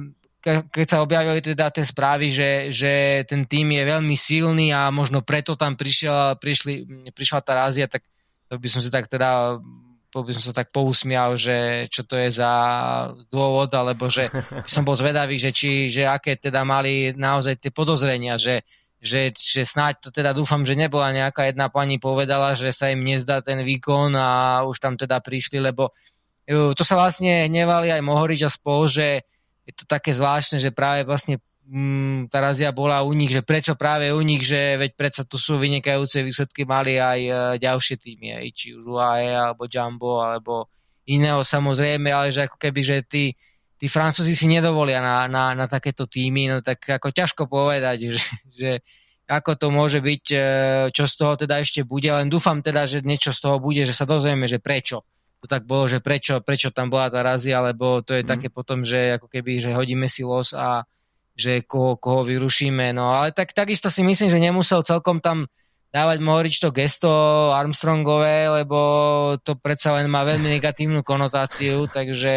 keď 0.46 0.88
sa 0.88 1.03
objavili 1.03 1.41
teda 1.44 1.74
tie 1.74 1.84
správy, 1.84 2.32
že, 2.32 2.72
že 2.72 3.24
ten 3.27 3.44
tým 3.44 3.74
je 3.74 3.84
veľmi 3.84 4.15
silný 4.15 4.72
a 4.72 4.94
možno 4.94 5.25
preto 5.25 5.58
tam 5.58 5.75
prišiel, 5.75 6.38
prišli, 6.39 6.88
prišla 7.12 7.39
tá 7.41 7.67
rázia, 7.67 7.89
tak 7.89 8.06
to 8.48 8.56
by 8.56 8.70
som 8.70 8.79
si 8.79 8.88
tak 8.88 9.12
teda 9.12 9.60
by 10.17 10.32
som 10.34 10.50
sa 10.50 10.53
tak 10.56 10.74
pousmial, 10.74 11.38
že 11.38 11.86
čo 11.94 12.01
to 12.08 12.17
je 12.17 12.32
za 12.32 12.50
dôvod, 13.29 13.70
alebo 13.75 14.10
že 14.10 14.32
som 14.70 14.82
bol 14.82 14.98
zvedavý, 14.98 15.38
že, 15.38 15.53
či, 15.53 15.91
že 15.91 16.08
aké 16.08 16.39
teda 16.39 16.63
mali 16.63 17.13
naozaj 17.13 17.60
tie 17.60 17.70
podozrenia, 17.70 18.39
že, 18.39 18.65
že, 18.98 19.29
že 19.36 19.62
snáď 19.67 20.08
to 20.08 20.10
teda 20.10 20.34
dúfam, 20.34 20.65
že 20.65 20.79
nebola 20.79 21.13
nejaká 21.13 21.51
jedna 21.51 21.70
pani 21.70 22.01
povedala, 22.01 22.58
že 22.58 22.74
sa 22.74 22.89
im 22.89 23.03
nezdá 23.03 23.44
ten 23.46 23.62
výkon 23.62 24.15
a 24.17 24.63
už 24.65 24.82
tam 24.82 24.98
teda 24.98 25.22
prišli, 25.22 25.62
lebo 25.62 25.94
to 26.48 26.84
sa 26.88 26.96
vlastne 26.96 27.51
hnevali 27.51 27.91
aj 27.91 28.01
Mohorič 28.01 28.48
a 28.48 28.50
spol, 28.50 28.88
že 28.88 29.27
je 29.67 29.74
to 29.75 29.83
také 29.83 30.15
zvláštne, 30.15 30.63
že 30.63 30.71
práve 30.71 31.03
vlastne 31.03 31.43
mm, 31.67 32.31
tá 32.31 32.39
razia 32.39 32.71
bola 32.71 33.03
u 33.03 33.12
nich, 33.12 33.27
že 33.27 33.43
prečo 33.43 33.75
práve 33.75 34.15
u 34.15 34.21
nich, 34.24 34.47
že 34.47 34.79
veď 34.79 34.91
predsa 34.95 35.21
tu 35.27 35.36
sú 35.36 35.59
vynikajúce 35.59 36.24
výsledky, 36.24 36.63
mali 36.63 36.95
aj 36.95 37.19
uh, 37.27 37.39
ďalšie 37.59 38.00
týmy, 38.00 38.39
aj, 38.39 38.47
či 38.55 38.79
už 38.79 38.88
UAE, 38.88 39.36
alebo 39.36 39.67
Jumbo, 39.67 40.24
alebo 40.24 40.71
iného 41.07 41.43
samozrejme, 41.43 42.07
ale 42.07 42.31
že 42.31 42.47
ako 42.47 42.55
keby, 42.55 42.79
že 42.79 42.97
tí, 43.03 43.36
tí 43.75 43.88
Francúzi 43.91 44.36
si 44.36 44.47
nedovolia 44.47 45.03
na, 45.03 45.27
na, 45.27 45.45
na 45.51 45.67
takéto 45.67 46.07
týmy, 46.07 46.47
no 46.47 46.63
tak 46.63 46.83
ako 46.88 47.12
ťažko 47.12 47.43
povedať, 47.51 48.12
že, 48.12 48.24
že 48.47 48.71
ako 49.27 49.59
to 49.59 49.67
môže 49.67 50.00
byť, 50.00 50.25
e, 50.31 50.39
čo 50.95 51.03
z 51.03 51.13
toho 51.19 51.36
teda 51.36 51.59
ešte 51.59 51.83
bude, 51.83 52.07
len 52.07 52.31
dúfam 52.31 52.63
teda, 52.63 52.88
že 52.88 53.03
niečo 53.03 53.36
z 53.36 53.39
toho 53.43 53.59
bude, 53.59 53.83
že 53.83 53.91
sa 53.91 54.07
dozvieme, 54.07 54.47
že 54.47 54.63
prečo 54.63 55.03
to 55.38 55.46
tak 55.46 55.70
bolo, 55.70 55.86
že 55.86 56.01
prečo, 56.01 56.41
prečo 56.41 56.74
tam 56.74 56.89
bola 56.89 57.13
tá 57.13 57.22
razia, 57.22 57.62
lebo 57.62 58.01
to 58.01 58.17
je 58.17 58.25
mm. 58.25 58.29
také 58.29 58.48
potom, 58.50 58.82
že 58.82 59.22
ako 59.22 59.29
keby, 59.29 59.62
že 59.62 59.77
hodíme 59.77 60.10
si 60.10 60.25
los 60.25 60.53
a 60.58 60.86
že 61.38 61.62
koho, 61.62 62.01
koho 62.01 62.25
vyrušíme. 62.25 62.98
No 62.98 63.13
ale 63.13 63.29
tak, 63.29 63.53
takisto 63.53 63.94
si 63.94 64.01
myslím, 64.01 64.34
že 64.34 64.41
nemusel 64.41 64.82
celkom 64.82 65.22
tam 65.22 65.46
dávať 65.94 66.17
Mohorič 66.20 66.56
to 66.60 66.74
gesto 66.74 67.10
Armstrongové, 67.53 68.50
lebo 68.50 68.79
to 69.46 69.56
predsa 69.56 69.96
len 69.96 70.10
má 70.10 70.25
veľmi 70.25 70.50
negatívnu 70.58 71.06
konotáciu, 71.06 71.88
takže 71.88 72.36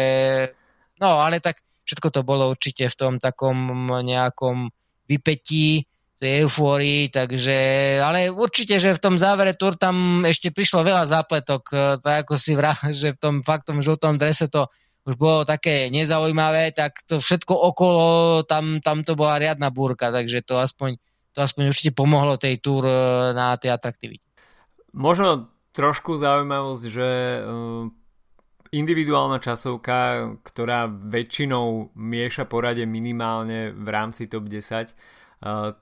no 1.01 1.19
ale 1.19 1.41
tak 1.41 1.59
všetko 1.83 2.07
to 2.13 2.21
bolo 2.21 2.47
určite 2.47 2.87
v 2.87 2.95
tom 2.95 3.13
takom 3.17 3.89
nejakom 4.05 4.71
vypetí 5.09 5.90
eufórii, 6.21 7.09
takže, 7.09 7.57
ale 7.97 8.29
určite, 8.29 8.77
že 8.77 8.93
v 8.93 9.01
tom 9.01 9.15
závere 9.17 9.57
tur 9.57 9.73
tam 9.73 10.21
ešte 10.21 10.53
prišlo 10.53 10.85
veľa 10.85 11.09
zápletok, 11.09 11.63
e, 11.73 11.77
tak 11.97 12.15
ako 12.29 12.33
si 12.37 12.53
vrá, 12.53 12.77
že 12.93 13.17
v 13.17 13.19
tom 13.19 13.35
faktom 13.41 13.81
žltom 13.81 14.21
drese 14.21 14.45
to 14.45 14.69
už 15.01 15.17
bolo 15.17 15.41
také 15.41 15.89
nezaujímavé, 15.89 16.77
tak 16.77 17.01
to 17.09 17.17
všetko 17.17 17.57
okolo, 17.73 18.05
tam, 18.45 18.77
tam 18.85 19.01
to 19.01 19.17
bola 19.17 19.41
riadna 19.41 19.73
búrka, 19.73 20.13
takže 20.13 20.45
to 20.45 20.61
aspoň, 20.61 21.01
to 21.33 21.41
aspoň 21.41 21.73
určite 21.73 21.97
pomohlo 21.97 22.37
tej 22.37 22.61
túr 22.61 22.85
e, 22.85 23.33
na 23.33 23.57
tej 23.57 23.73
atraktivite. 23.73 24.29
Možno 24.93 25.49
trošku 25.73 26.21
zaujímavosť, 26.21 26.83
že 26.85 27.09
e, 27.09 27.39
individuálna 28.71 29.41
časovka, 29.43 30.31
ktorá 30.45 30.87
väčšinou 30.87 31.97
mieša 31.97 32.47
porade 32.47 32.85
minimálne 32.87 33.75
v 33.75 33.87
rámci 33.89 34.31
top 34.31 34.47
10, 34.47 34.93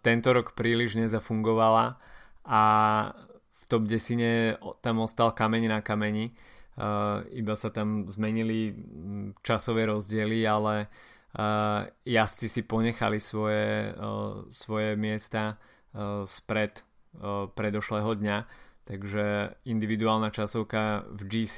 tento 0.01 0.29
rok 0.31 0.55
príliš 0.55 0.95
nezafungovala 0.95 1.99
a 2.47 2.63
v 3.35 3.63
top 3.67 3.83
desine 3.85 4.55
tam 4.79 5.03
ostal 5.03 5.35
kameň 5.35 5.63
na 5.67 5.79
kameni. 5.83 6.31
Iba 7.35 7.53
sa 7.59 7.69
tam 7.69 8.07
zmenili 8.07 8.71
časové 9.43 9.91
rozdiely, 9.91 10.47
ale 10.47 10.87
jazdci 12.07 12.47
si 12.47 12.61
ponechali 12.63 13.19
svoje, 13.19 13.91
svoje 14.47 14.95
miesta 14.95 15.59
spred 16.23 16.79
predošlého 17.53 18.15
dňa. 18.15 18.37
Takže 18.89 19.25
individuálna 19.69 20.33
časovka 20.33 21.05
v 21.13 21.21
GC 21.29 21.57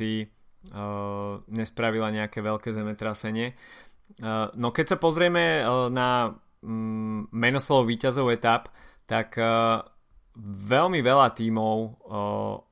nespravila 1.47 2.11
nejaké 2.11 2.43
veľké 2.43 2.75
zemetrasenie. 2.75 3.55
No 4.57 4.67
keď 4.75 4.85
sa 4.91 4.97
pozrieme 4.99 5.63
na 5.93 6.35
mm, 6.61 7.33
menoslovo 7.33 7.89
výťazov 7.89 8.31
etap, 8.33 8.69
tak 9.05 9.35
uh, 9.37 9.83
veľmi 10.41 11.03
veľa 11.03 11.35
tímov 11.35 11.77
uh, 11.77 11.91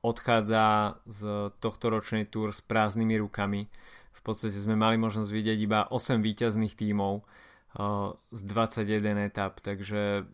odchádza 0.00 0.96
z 1.04 1.20
tohto 1.60 1.92
ročnej 1.92 2.26
túr 2.32 2.56
s 2.56 2.64
prázdnymi 2.64 3.20
rukami. 3.20 3.68
V 4.16 4.20
podstate 4.24 4.56
sme 4.56 4.76
mali 4.76 4.96
možnosť 4.96 5.30
vidieť 5.30 5.58
iba 5.60 5.80
8 5.92 6.20
výťazných 6.24 6.74
tímov 6.74 7.20
uh, 7.20 8.16
z 8.32 8.40
21 8.48 9.28
etap, 9.28 9.60
takže 9.60 10.24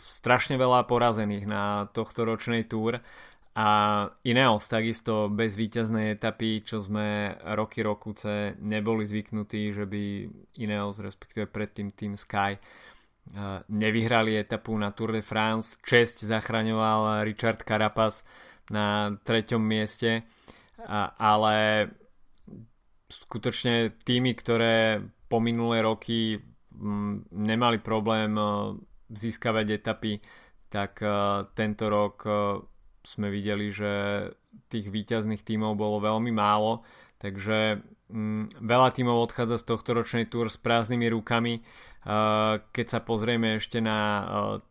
strašne 0.00 0.56
veľa 0.56 0.88
porazených 0.88 1.44
na 1.44 1.92
tohto 1.92 2.24
ročnej 2.24 2.64
túr 2.64 3.04
a 3.50 3.68
Ineos 4.22 4.70
takisto 4.70 5.26
bez 5.26 5.58
víťaznej 5.58 6.14
etapy, 6.14 6.62
čo 6.62 6.78
sme 6.78 7.34
roky 7.58 7.82
rokuce 7.82 8.54
neboli 8.62 9.02
zvyknutí, 9.02 9.74
že 9.74 9.84
by 9.90 10.02
Ineos, 10.62 11.02
respektíve 11.02 11.50
predtým 11.50 11.90
Team 11.90 12.14
Sky, 12.14 12.54
eh, 12.54 12.60
nevyhrali 13.66 14.38
etapu 14.38 14.78
na 14.78 14.94
Tour 14.94 15.18
de 15.18 15.22
France. 15.26 15.74
Česť 15.82 16.30
zachraňoval 16.30 17.26
Richard 17.26 17.66
Carapaz 17.66 18.22
na 18.70 19.10
treťom 19.18 19.58
mieste, 19.58 20.22
ale 21.18 21.90
skutočne 23.10 23.98
týmy, 24.06 24.32
ktoré 24.38 25.02
po 25.26 25.42
minulé 25.42 25.82
roky 25.82 26.38
mm, 26.38 27.34
nemali 27.34 27.78
problém 27.82 28.34
eh, 28.34 28.46
získavať 29.10 29.66
etapy, 29.82 30.22
tak 30.70 31.02
eh, 31.02 31.10
tento 31.54 31.90
rok 31.90 32.16
sme 33.04 33.32
videli, 33.32 33.72
že 33.72 33.90
tých 34.68 34.90
výťazných 34.90 35.42
tímov 35.42 35.78
bolo 35.78 36.02
veľmi 36.02 36.30
málo, 36.34 36.84
takže 37.20 37.80
mm, 38.10 38.60
veľa 38.60 38.88
tímov 38.92 39.30
odchádza 39.30 39.60
z 39.60 39.64
tohto 39.68 39.90
ročnej 39.96 40.26
túr 40.28 40.48
s 40.48 40.58
prázdnymi 40.60 41.06
rukami. 41.12 41.62
Uh, 42.00 42.64
keď 42.72 42.86
sa 42.96 43.00
pozrieme 43.04 43.60
ešte 43.60 43.76
na 43.76 43.98
uh, 44.00 44.24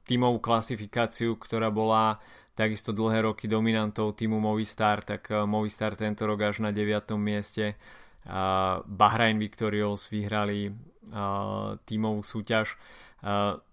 tímovú 0.09 0.41
klasifikáciu, 0.41 1.37
ktorá 1.37 1.69
bola 1.69 2.17
takisto 2.57 2.89
dlhé 2.89 3.29
roky 3.29 3.45
dominantou 3.45 4.17
týmu 4.17 4.41
Movistar, 4.41 5.05
tak 5.05 5.29
uh, 5.29 5.45
Movistar 5.45 5.93
tento 5.93 6.25
rok 6.25 6.41
až 6.41 6.65
na 6.65 6.73
9. 6.73 7.13
mieste. 7.17 7.77
Bahrain 8.85 9.39
Victorious 9.39 10.11
vyhrali 10.11 10.69
tímovú 11.87 12.21
súťaž. 12.21 12.75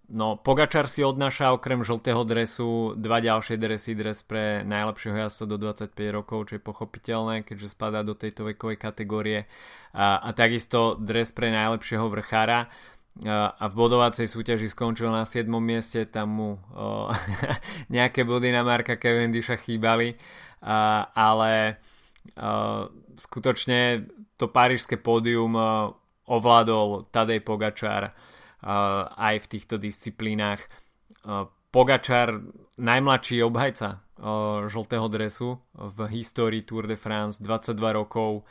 No, 0.07 0.38
Pogačar 0.38 0.87
si 0.87 1.03
odnáša 1.03 1.51
okrem 1.51 1.83
žltého 1.83 2.23
dresu 2.23 2.95
dva 2.95 3.19
ďalšie 3.19 3.59
dresy, 3.59 3.99
dres 3.99 4.23
pre 4.23 4.62
najlepšieho 4.62 5.27
jazdca 5.27 5.45
do 5.51 5.57
25 5.59 5.90
rokov, 6.14 6.38
čo 6.47 6.53
je 6.57 6.62
pochopiteľné, 6.62 7.42
keďže 7.42 7.75
spadá 7.75 8.07
do 8.07 8.14
tejto 8.14 8.47
vekovej 8.47 8.79
kategórie. 8.79 9.51
A, 9.90 10.23
a 10.23 10.31
takisto 10.31 10.95
dres 10.95 11.35
pre 11.35 11.51
najlepšieho 11.51 12.07
vrchára 12.07 12.71
a 13.27 13.64
v 13.66 13.75
bodovacej 13.75 14.29
súťaži 14.29 14.69
skončil 14.71 15.09
na 15.09 15.25
7. 15.25 15.49
mieste, 15.59 16.05
tam 16.07 16.29
mu 16.37 16.51
o, 16.77 17.11
nejaké 17.95 18.23
body 18.23 18.53
na 18.53 18.62
Marka 18.62 19.01
Cavendisha 19.01 19.59
chýbali, 19.59 20.14
a, 20.62 21.11
ale 21.16 21.83
o, 22.38 22.92
skutočne 23.19 24.07
to 24.37 24.53
parížské 24.53 25.01
pódium 25.01 25.57
ovládol 26.29 27.09
Tadej 27.09 27.40
Pogačar 27.40 28.12
aj 28.66 29.35
v 29.38 29.46
týchto 29.46 29.79
disciplínach. 29.79 30.66
Pogačar, 31.70 32.42
najmladší 32.76 33.46
obhajca 33.46 34.02
žltého 34.66 35.07
dresu 35.12 35.61
v 35.76 35.98
histórii 36.09 36.64
Tour 36.66 36.90
de 36.90 36.96
France, 36.96 37.38
22 37.38 37.79
rokov, 37.94 38.48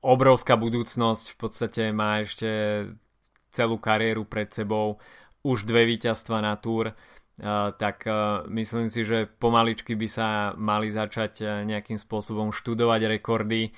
obrovská 0.00 0.54
budúcnosť, 0.56 1.34
v 1.34 1.36
podstate 1.36 1.82
má 1.92 2.24
ešte 2.24 2.48
celú 3.50 3.76
kariéru 3.76 4.24
pred 4.24 4.48
sebou, 4.48 5.02
už 5.42 5.66
dve 5.66 5.82
víťazstva 5.90 6.38
na 6.40 6.54
túr, 6.56 6.94
tak 7.80 8.04
myslím 8.52 8.92
si, 8.92 9.02
že 9.02 9.24
pomaličky 9.26 9.96
by 9.96 10.08
sa 10.08 10.28
mali 10.54 10.92
začať 10.92 11.64
nejakým 11.66 11.96
spôsobom 11.96 12.52
študovať 12.52 13.18
rekordy, 13.18 13.72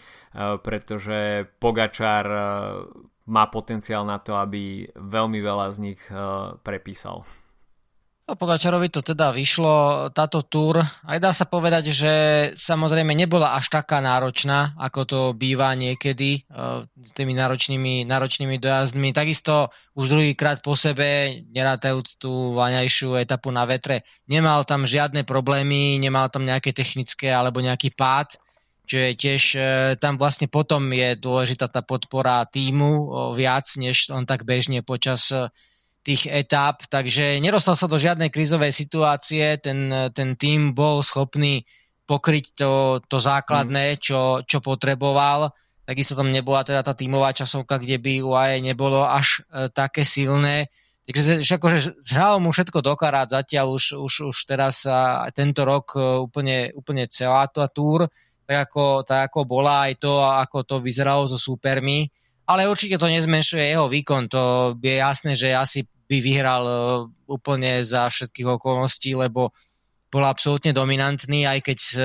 pretože 0.61 1.49
Pogačar 1.63 2.27
má 3.27 3.47
potenciál 3.47 4.03
na 4.03 4.19
to, 4.19 4.35
aby 4.35 4.91
veľmi 4.95 5.39
veľa 5.39 5.67
z 5.75 5.79
nich 5.79 6.01
prepísal. 6.67 7.23
No, 8.23 8.39
Pogačarovi 8.39 8.87
to 8.87 9.03
teda 9.03 9.35
vyšlo, 9.35 10.09
táto 10.15 10.47
túr, 10.47 10.79
aj 10.79 11.19
dá 11.19 11.35
sa 11.35 11.43
povedať, 11.43 11.91
že 11.91 12.13
samozrejme 12.55 13.11
nebola 13.19 13.59
až 13.59 13.67
taká 13.67 13.99
náročná, 13.99 14.79
ako 14.79 15.01
to 15.03 15.21
býva 15.35 15.75
niekedy 15.75 16.47
uh, 16.47 16.87
s 17.03 17.11
tými 17.19 17.35
náročnými, 17.35 18.07
náročnými 18.07 18.63
dojazdmi. 18.63 19.11
Takisto 19.11 19.75
už 19.99 20.07
druhýkrát 20.07 20.63
po 20.63 20.79
sebe, 20.79 21.43
nerátajúc 21.51 22.23
tú 22.23 22.55
vaňajšiu 22.55 23.19
etapu 23.19 23.51
na 23.51 23.67
vetre, 23.67 24.07
nemal 24.31 24.63
tam 24.63 24.87
žiadne 24.87 25.27
problémy, 25.27 25.99
nemal 25.99 26.31
tam 26.31 26.47
nejaké 26.47 26.71
technické 26.71 27.27
alebo 27.27 27.59
nejaký 27.59 27.91
pád, 27.91 28.39
čo 28.87 28.97
je 28.99 29.13
tiež 29.15 29.43
uh, 29.55 29.65
tam 29.97 30.19
vlastne 30.19 30.47
potom 30.51 30.91
je 30.91 31.15
dôležitá 31.19 31.71
tá 31.71 31.81
podpora 31.81 32.45
týmu 32.47 33.33
viac, 33.33 33.67
než 33.79 34.11
on 34.11 34.27
tak 34.27 34.43
bežne 34.47 34.83
počas 34.83 35.31
uh, 35.33 35.49
tých 36.03 36.27
etáp, 36.27 36.83
takže 36.91 37.39
nedostal 37.39 37.79
sa 37.79 37.87
do 37.87 37.95
žiadnej 37.95 38.29
krízovej 38.29 38.75
situácie, 38.75 39.55
ten, 39.63 40.11
ten 40.11 40.35
tým 40.35 40.75
bol 40.75 40.99
schopný 41.01 41.63
pokryť 42.11 42.59
to, 42.59 42.73
to 43.07 43.17
základné, 43.23 43.97
mm. 43.97 43.99
čo, 44.03 44.21
čo 44.43 44.59
potreboval. 44.59 45.55
Takisto 45.87 46.19
tam 46.19 46.35
nebola 46.35 46.67
teda 46.67 46.83
tá 46.83 46.95
tímová 46.95 47.31
časovka, 47.31 47.79
kde 47.79 48.03
by 48.03 48.13
UAE 48.23 48.57
nebolo 48.63 49.07
až 49.07 49.47
e, 49.47 49.71
také 49.71 50.03
silné. 50.03 50.71
Takže 51.07 51.43
akože 51.43 52.03
zhralo 52.03 52.39
mu 52.39 52.55
všetko 52.55 52.79
dokarát 52.83 53.27
zatiaľ 53.27 53.75
už, 53.75 53.99
už, 53.99 54.35
už 54.35 54.37
teraz 54.47 54.87
a 54.87 55.27
tento 55.35 55.63
rok 55.63 55.95
e, 55.95 56.23
úplne, 56.23 56.75
úplne 56.75 57.07
celá 57.07 57.47
tá 57.47 57.71
túr, 57.71 58.11
tak 58.45 58.71
ako, 58.71 59.07
tak 59.07 59.31
ako 59.31 59.47
bola 59.47 59.87
aj 59.91 60.03
to, 60.03 60.21
ako 60.23 60.59
to 60.67 60.77
vyzeralo 60.83 61.25
so 61.27 61.39
súpermi 61.39 62.11
ale 62.53 62.67
určite 62.67 62.99
to 62.99 63.07
nezmenšuje 63.07 63.73
jeho 63.73 63.87
výkon. 63.87 64.27
To 64.29 64.75
je 64.77 64.99
jasné, 64.99 65.33
že 65.39 65.55
asi 65.55 65.87
by 65.87 66.19
vyhral 66.19 66.63
e, 66.67 66.75
úplne 67.31 67.81
za 67.87 68.11
všetkých 68.11 68.61
okolností, 68.61 69.15
lebo 69.15 69.55
bol 70.13 70.25
absolútne 70.29 70.77
dominantný, 70.77 71.49
aj 71.49 71.59
keď 71.65 71.79
e, 71.79 71.99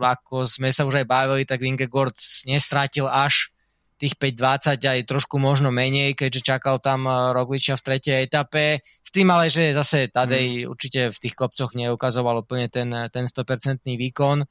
ako 0.00 0.48
sme 0.48 0.72
sa 0.72 0.88
už 0.88 1.04
aj 1.04 1.06
bavili, 1.10 1.44
tak 1.44 1.60
Vingegord 1.60 2.16
nestrátil 2.48 3.04
až 3.04 3.52
tých 4.00 4.16
5.20 4.16 4.80
aj 4.80 5.00
trošku 5.04 5.36
možno 5.36 5.68
menej, 5.68 6.16
keďže 6.16 6.56
čakal 6.56 6.80
tam 6.80 7.04
e, 7.04 7.36
Rogliča 7.36 7.76
v 7.76 7.84
tretej 7.84 8.24
etape. 8.24 8.80
S 8.80 9.10
tým 9.12 9.28
ale, 9.28 9.52
že 9.52 9.76
zase 9.76 10.08
Tadej 10.08 10.64
mm. 10.64 10.70
určite 10.70 11.00
v 11.12 11.18
tých 11.18 11.34
kopcoch 11.36 11.76
neukazoval 11.76 12.46
úplne 12.46 12.72
ten, 12.72 12.88
ten 13.12 13.28
100% 13.28 13.84
výkon. 13.84 14.46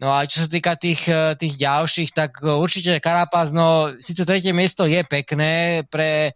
No 0.00 0.16
a 0.16 0.24
čo 0.24 0.44
sa 0.44 0.48
týka 0.48 0.80
tých, 0.80 1.04
tých 1.36 1.54
ďalších, 1.60 2.16
tak 2.16 2.40
určite 2.40 3.04
Karapaz, 3.04 3.52
no 3.52 3.92
síce 4.00 4.24
tretie 4.24 4.56
miesto 4.56 4.88
je 4.88 5.04
pekné 5.04 5.84
pre 5.92 6.32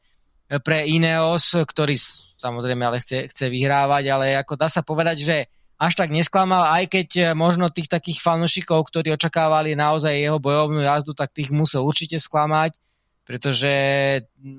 pre 0.63 0.85
Ineos, 0.85 1.57
ktorý 1.57 1.97
samozrejme 2.37 2.85
ale 2.85 3.01
chce, 3.01 3.33
chce 3.33 3.49
vyhrávať, 3.49 4.05
ale 4.13 4.37
ako 4.37 4.61
dá 4.61 4.69
sa 4.69 4.85
povedať, 4.85 5.25
že 5.25 5.37
až 5.81 5.93
tak 5.99 6.15
nesklamal, 6.15 6.71
aj 6.71 6.85
keď 6.87 7.09
e, 7.19 7.23
možno 7.35 7.73
tých 7.73 7.91
takých 7.91 8.23
fanúšikov, 8.23 8.87
ktorí 8.87 9.11
očakávali 9.17 9.75
naozaj 9.75 10.15
jeho 10.15 10.39
bojovnú 10.39 10.85
jazdu, 10.85 11.17
tak 11.17 11.35
tých 11.35 11.51
musel 11.51 11.83
určite 11.83 12.21
sklamať, 12.21 12.79
pretože 13.27 13.73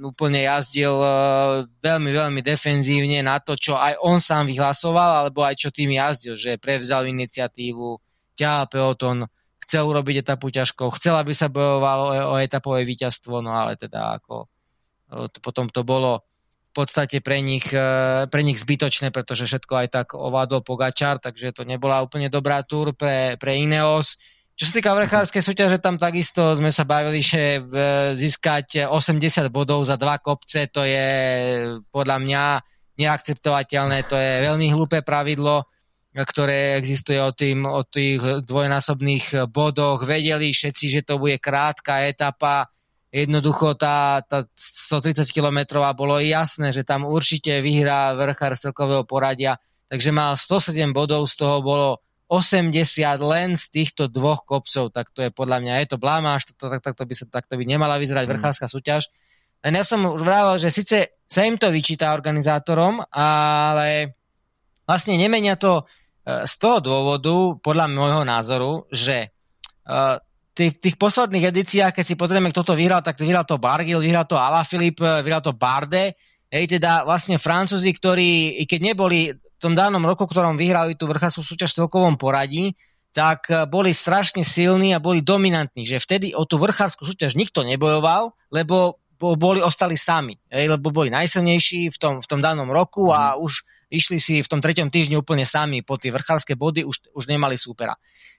úplne 0.03 0.43
jazdil 0.43 0.91
e, 0.91 1.09
veľmi, 1.79 2.11
veľmi 2.11 2.41
defenzívne 2.43 3.23
na 3.23 3.39
to, 3.39 3.55
čo 3.55 3.79
aj 3.79 3.95
on 4.03 4.19
sám 4.19 4.51
vyhlasoval, 4.51 5.23
alebo 5.23 5.45
aj 5.45 5.55
čo 5.55 5.69
tým 5.71 5.95
jazdil, 5.95 6.35
že 6.35 6.59
prevzal 6.59 7.07
iniciatívu, 7.07 7.95
ťahal 8.35 8.67
peloton, 8.69 9.17
chcel 9.65 9.89
urobiť 9.89 10.21
etapu 10.21 10.53
ťažkou, 10.53 10.93
chcel, 10.99 11.17
aby 11.17 11.33
sa 11.33 11.49
bojovalo 11.49 12.35
o, 12.35 12.35
etapové 12.37 12.85
víťazstvo, 12.85 13.41
no 13.41 13.55
ale 13.55 13.79
teda 13.79 14.21
ako 14.21 14.45
to, 15.09 15.37
potom 15.41 15.65
to 15.69 15.81
bolo 15.81 16.21
v 16.75 16.83
podstate 16.83 17.23
pre 17.23 17.39
nich, 17.39 17.71
e, 17.71 18.27
pre 18.27 18.41
nich 18.43 18.59
zbytočné, 18.59 19.09
pretože 19.09 19.47
všetko 19.47 19.73
aj 19.79 19.87
tak 19.87 20.07
ovládol 20.11 20.59
Pogačar, 20.59 21.23
takže 21.23 21.55
to 21.55 21.63
nebola 21.63 22.03
úplne 22.03 22.27
dobrá 22.27 22.67
túr 22.67 22.91
pre, 22.91 23.39
pre 23.39 23.55
Ineos. 23.55 24.19
Čo 24.55 24.71
sa 24.71 24.75
týka 24.79 24.91
vrchárskej 24.95 25.43
súťaže, 25.43 25.77
tam 25.79 25.95
takisto 25.95 26.55
sme 26.55 26.71
sa 26.71 26.87
bavili, 26.87 27.19
že 27.19 27.59
získať 28.15 28.87
80 28.87 29.51
bodov 29.51 29.83
za 29.83 29.99
dva 29.99 30.15
kopce, 30.19 30.67
to 30.71 30.83
je 30.87 31.07
podľa 31.91 32.17
mňa 32.23 32.43
neakceptovateľné, 32.95 34.07
to 34.07 34.15
je 34.15 34.31
veľmi 34.47 34.67
hlúpe 34.71 35.03
pravidlo, 35.03 35.67
ktoré 36.23 36.79
existuje 36.79 37.19
o, 37.19 37.35
tým, 37.35 37.67
o 37.67 37.83
tých 37.83 38.47
dvojnásobných 38.47 39.51
bodoch. 39.51 40.07
Vedeli 40.07 40.55
všetci, 40.55 40.85
že 40.87 41.01
to 41.03 41.19
bude 41.19 41.35
krátka 41.43 42.07
etapa, 42.07 42.71
jednoducho 43.15 43.79
tá, 43.79 44.19
tá 44.27 44.43
130 44.51 45.23
km 45.31 45.79
bolo 45.95 46.19
jasné, 46.19 46.75
že 46.75 46.83
tam 46.83 47.07
určite 47.07 47.63
vyhrá 47.63 48.11
vrchár 48.11 48.59
celkového 48.59 49.07
poradia, 49.07 49.55
takže 49.87 50.11
mal 50.11 50.35
107 50.35 50.91
bodov, 50.91 51.23
z 51.31 51.35
toho 51.39 51.63
bolo 51.63 52.03
80 52.27 52.75
len 53.23 53.55
z 53.55 53.65
týchto 53.71 54.11
dvoch 54.11 54.43
kopcov, 54.43 54.91
tak 54.91 55.15
to 55.15 55.23
je 55.23 55.31
podľa 55.31 55.63
mňa, 55.63 55.73
je 55.85 55.87
to 55.95 55.97
blamáš, 56.01 56.51
to, 56.57 56.67
tak, 56.67 56.83
tak, 56.83 56.95
to 56.99 57.07
by 57.07 57.13
sa, 57.15 57.25
tak 57.31 57.47
to 57.47 57.55
by 57.55 57.63
nemala 57.63 57.95
vyzerať 58.01 58.27
mm. 58.27 58.31
vrchárska 58.35 58.67
súťaž. 58.67 59.07
Len 59.63 59.79
ja 59.79 59.85
som 59.87 60.03
už 60.03 60.21
vravel, 60.21 60.59
že 60.59 60.73
síce 60.73 61.21
sa 61.23 61.41
im 61.47 61.55
to 61.55 61.71
vyčíta 61.71 62.13
organizátorom, 62.13 63.01
ale 63.13 64.17
vlastne 64.83 65.15
nemenia 65.17 65.55
to 65.57 65.85
z 66.25 66.53
toho 66.57 66.81
dôvodu, 66.81 67.61
podľa 67.61 67.85
môjho 67.85 68.23
názoru, 68.25 68.89
že 68.89 69.29
e, 69.85 69.97
tých, 70.57 70.73
tých 70.81 70.95
posledných 70.97 71.53
edíciách, 71.53 71.93
keď 71.93 72.05
si 72.05 72.15
pozrieme, 72.17 72.49
kto 72.49 72.65
to 72.65 72.73
vyhral, 72.73 73.05
tak 73.05 73.21
vyhral 73.21 73.45
to 73.45 73.61
Bargil, 73.61 74.01
vyhral 74.01 74.25
to 74.25 74.39
Alaphilippe, 74.39 75.21
vyhral 75.21 75.45
to 75.45 75.53
Barde. 75.53 76.17
Hej, 76.49 76.79
teda 76.79 77.05
vlastne 77.05 77.37
Francúzi, 77.37 77.93
ktorí, 77.93 78.57
i 78.57 78.63
keď 78.65 78.79
neboli 78.95 79.29
v 79.35 79.59
tom 79.59 79.77
danom 79.77 80.01
roku, 80.01 80.25
ktorom 80.25 80.57
vyhrali 80.57 80.97
tú 80.97 81.05
vrchárskú 81.05 81.45
súťaž 81.45 81.75
v 81.75 81.79
celkovom 81.85 82.15
poradí, 82.17 82.73
tak 83.13 83.47
eh, 83.53 83.63
boli 83.69 83.93
strašne 83.93 84.41
silní 84.41 84.97
a 84.97 85.03
boli 85.03 85.21
dominantní, 85.21 85.85
že 85.85 86.01
vtedy 86.01 86.33
o 86.33 86.43
tú 86.43 86.57
vrchárskú 86.57 87.05
súťaž 87.05 87.37
nikto 87.39 87.61
nebojoval, 87.61 88.33
lebo 88.49 88.99
boli, 89.15 89.63
ostali 89.63 89.95
sami, 89.95 90.35
hej, 90.51 90.67
lebo 90.67 90.91
boli 90.91 91.07
najsilnejší 91.07 91.87
v 91.87 91.97
tom, 91.97 92.13
v 92.19 92.27
tom 92.27 92.43
danom 92.43 92.67
roku 92.67 93.15
a 93.15 93.33
mm. 93.33 93.47
už 93.47 93.53
išli 93.89 94.17
si 94.17 94.41
v 94.41 94.49
tom 94.49 94.59
treťom 94.61 94.89
týždni 94.89 95.19
úplne 95.19 95.45
sami 95.45 95.85
po 95.85 95.97
tie 95.99 96.09
vrchárske 96.09 96.57
body, 96.57 96.85
už, 96.85 97.13
už 97.13 97.25
nemali 97.29 97.57
súpera. 97.57 97.93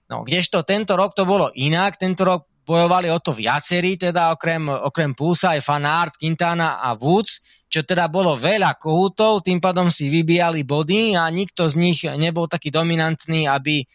No, 0.07 0.23
kdežto 0.23 0.63
tento 0.63 0.95
rok 0.95 1.19
to 1.19 1.27
bolo 1.27 1.51
inak, 1.55 1.99
tento 1.99 2.23
rok 2.23 2.47
bojovali 2.67 3.07
o 3.15 3.23
to 3.23 3.31
viacerí, 3.31 3.95
teda 3.95 4.35
okrem, 4.35 4.67
okrem 4.67 5.15
Pulsa 5.15 5.55
aj 5.55 5.63
Fanart, 5.63 6.19
Quintana 6.19 6.83
a 6.83 6.99
Woods, 6.99 7.63
čo 7.71 7.87
teda 7.87 8.11
bolo 8.11 8.35
veľa 8.35 8.75
kohútov, 8.79 9.47
tým 9.47 9.63
pádom 9.63 9.87
si 9.87 10.11
vybíjali 10.11 10.67
body 10.67 11.15
a 11.15 11.31
nikto 11.31 11.71
z 11.71 11.75
nich 11.79 12.03
nebol 12.03 12.51
taký 12.51 12.75
dominantný, 12.75 13.47
aby 13.47 13.83
e, 13.83 13.87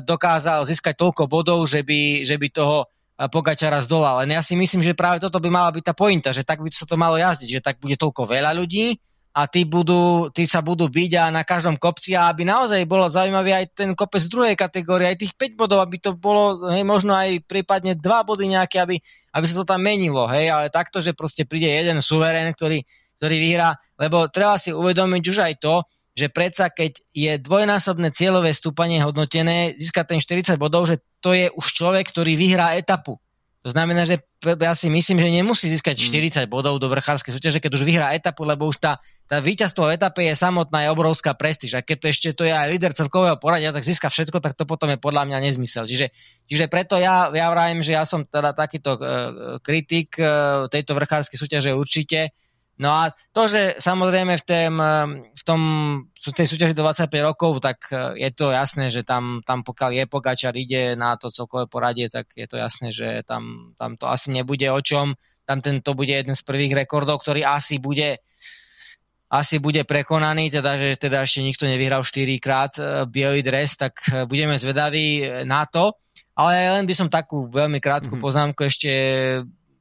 dokázal 0.00 0.64
získať 0.64 0.96
toľko 0.96 1.28
bodov, 1.28 1.64
že 1.68 1.84
by, 1.84 2.24
že 2.24 2.40
by 2.40 2.48
toho 2.48 2.84
e, 2.84 3.28
Pogačara 3.28 3.80
zdolal. 3.84 4.24
Len 4.24 4.36
ja 4.36 4.44
si 4.44 4.56
myslím, 4.56 4.80
že 4.80 4.96
práve 4.96 5.20
toto 5.20 5.40
by 5.40 5.48
mala 5.52 5.72
byť 5.72 5.84
tá 5.84 5.94
pointa, 5.96 6.32
že 6.32 6.44
tak 6.44 6.64
by 6.64 6.68
sa 6.72 6.88
to 6.88 6.96
malo 6.96 7.16
jazdiť, 7.20 7.60
že 7.60 7.64
tak 7.64 7.76
bude 7.80 7.96
toľko 7.96 8.28
veľa 8.28 8.56
ľudí 8.56 8.96
a 9.38 9.46
tí, 9.46 9.62
budú, 9.62 10.34
tí 10.34 10.50
sa 10.50 10.58
budú 10.58 10.90
byť 10.90 11.12
a 11.14 11.24
na 11.30 11.46
každom 11.46 11.78
kopci 11.78 12.18
a 12.18 12.26
aby 12.26 12.42
naozaj 12.42 12.82
bolo 12.90 13.06
zaujímavý 13.06 13.54
aj 13.54 13.66
ten 13.70 13.94
kopec 13.94 14.26
druhej 14.26 14.58
kategórie, 14.58 15.14
aj 15.14 15.22
tých 15.22 15.34
5 15.38 15.54
bodov, 15.54 15.78
aby 15.78 16.02
to 16.02 16.18
bolo 16.18 16.58
hej, 16.74 16.82
možno 16.82 17.14
aj 17.14 17.46
prípadne 17.46 17.94
2 17.94 18.02
body 18.02 18.50
nejaké, 18.50 18.82
aby, 18.82 18.98
aby 19.30 19.44
sa 19.46 19.62
to 19.62 19.70
tam 19.70 19.78
menilo, 19.78 20.26
hej, 20.26 20.50
ale 20.50 20.74
takto, 20.74 20.98
že 20.98 21.14
proste 21.14 21.46
príde 21.46 21.70
jeden 21.70 22.02
suverén, 22.02 22.50
ktorý, 22.50 22.82
ktorý 23.22 23.36
vyhrá, 23.38 23.78
lebo 23.94 24.26
treba 24.26 24.58
si 24.58 24.74
uvedomiť 24.74 25.22
už 25.30 25.38
aj 25.38 25.54
to, 25.62 25.86
že 26.18 26.34
predsa 26.34 26.74
keď 26.74 26.98
je 27.14 27.38
dvojnásobné 27.38 28.10
cieľové 28.10 28.50
stúpanie 28.50 28.98
hodnotené, 29.06 29.78
získať 29.78 30.18
ten 30.18 30.18
40 30.18 30.58
bodov, 30.58 30.90
že 30.90 30.98
to 31.22 31.30
je 31.30 31.46
už 31.54 31.66
človek, 31.78 32.10
ktorý 32.10 32.34
vyhrá 32.34 32.74
etapu. 32.74 33.22
To 33.66 33.74
znamená, 33.74 34.06
že 34.06 34.22
ja 34.38 34.72
si 34.78 34.86
myslím, 34.86 35.18
že 35.18 35.34
nemusí 35.34 35.66
získať 35.66 35.98
40 35.98 36.46
mm. 36.46 36.50
bodov 36.50 36.78
do 36.78 36.86
vrchárskej 36.86 37.34
súťaže, 37.34 37.58
keď 37.58 37.74
už 37.74 37.82
vyhrá 37.82 38.14
etapu, 38.14 38.46
lebo 38.46 38.70
už 38.70 38.78
tá, 38.78 39.02
tá 39.26 39.42
víťazstvo 39.42 39.90
v 39.90 39.98
etape 39.98 40.22
je 40.30 40.38
samotná 40.38 40.86
je 40.86 40.94
obrovská 40.94 41.34
prestíž. 41.34 41.74
A 41.74 41.82
keď 41.82 41.96
to 41.98 42.06
ešte 42.06 42.28
to 42.38 42.42
je 42.46 42.54
aj 42.54 42.70
líder 42.70 42.94
celkového 42.94 43.34
poradia, 43.34 43.74
tak 43.74 43.82
získa 43.82 44.06
všetko, 44.06 44.38
tak 44.38 44.54
to 44.54 44.62
potom 44.62 44.94
je 44.94 44.98
podľa 45.02 45.26
mňa 45.26 45.38
nezmysel. 45.42 45.90
Čiže, 45.90 46.14
čiže 46.46 46.70
preto 46.70 47.02
ja, 47.02 47.34
ja 47.34 47.50
vravím, 47.50 47.82
že 47.82 47.98
ja 47.98 48.06
som 48.06 48.22
teda 48.22 48.54
takýto 48.54 48.94
uh, 48.94 49.02
kritik 49.58 50.14
uh, 50.22 50.70
tejto 50.70 50.94
vrchárskej 50.94 51.34
súťaže 51.34 51.74
určite, 51.74 52.30
No 52.78 52.94
a 52.94 53.10
to, 53.34 53.50
že 53.50 53.74
samozrejme 53.82 54.38
v, 54.38 54.44
tém, 54.46 54.74
v 55.34 55.42
tom, 55.42 55.60
v 56.14 56.30
tej 56.30 56.46
súťaži 56.46 56.78
do 56.78 56.86
25 56.86 57.10
rokov, 57.26 57.58
tak 57.58 57.90
je 58.14 58.30
to 58.30 58.54
jasné, 58.54 58.86
že 58.86 59.02
tam, 59.02 59.42
tam 59.42 59.66
pokiaľ 59.66 59.90
je 59.98 60.04
Pogačar 60.06 60.54
ide 60.54 60.94
na 60.94 61.18
to 61.18 61.26
celkové 61.26 61.66
poradie, 61.66 62.06
tak 62.06 62.30
je 62.38 62.46
to 62.46 62.54
jasné, 62.54 62.94
že 62.94 63.26
tam, 63.26 63.74
tam 63.74 63.98
to 63.98 64.06
asi 64.06 64.30
nebude 64.30 64.70
o 64.70 64.78
čom. 64.78 65.18
Tam 65.42 65.58
tento 65.58 65.98
bude 65.98 66.14
jeden 66.14 66.38
z 66.38 66.46
prvých 66.46 66.86
rekordov, 66.86 67.18
ktorý 67.18 67.42
asi 67.42 67.82
bude 67.82 68.22
asi 69.28 69.60
bude 69.60 69.84
prekonaný, 69.84 70.48
teda, 70.48 70.80
že 70.80 70.96
teda 70.96 71.20
ešte 71.20 71.44
nikto 71.44 71.68
nevyhral 71.68 72.00
4 72.00 72.40
krát 72.40 72.72
bielý 73.12 73.44
dres, 73.44 73.76
tak 73.76 74.00
budeme 74.24 74.56
zvedaví 74.56 75.44
na 75.44 75.68
to. 75.68 75.92
Ale 76.32 76.80
len 76.80 76.88
by 76.88 76.94
som 76.96 77.12
takú 77.12 77.50
veľmi 77.50 77.82
krátku 77.82 78.14
mm-hmm. 78.14 78.24
poznámku 78.24 78.60
ešte 78.64 78.90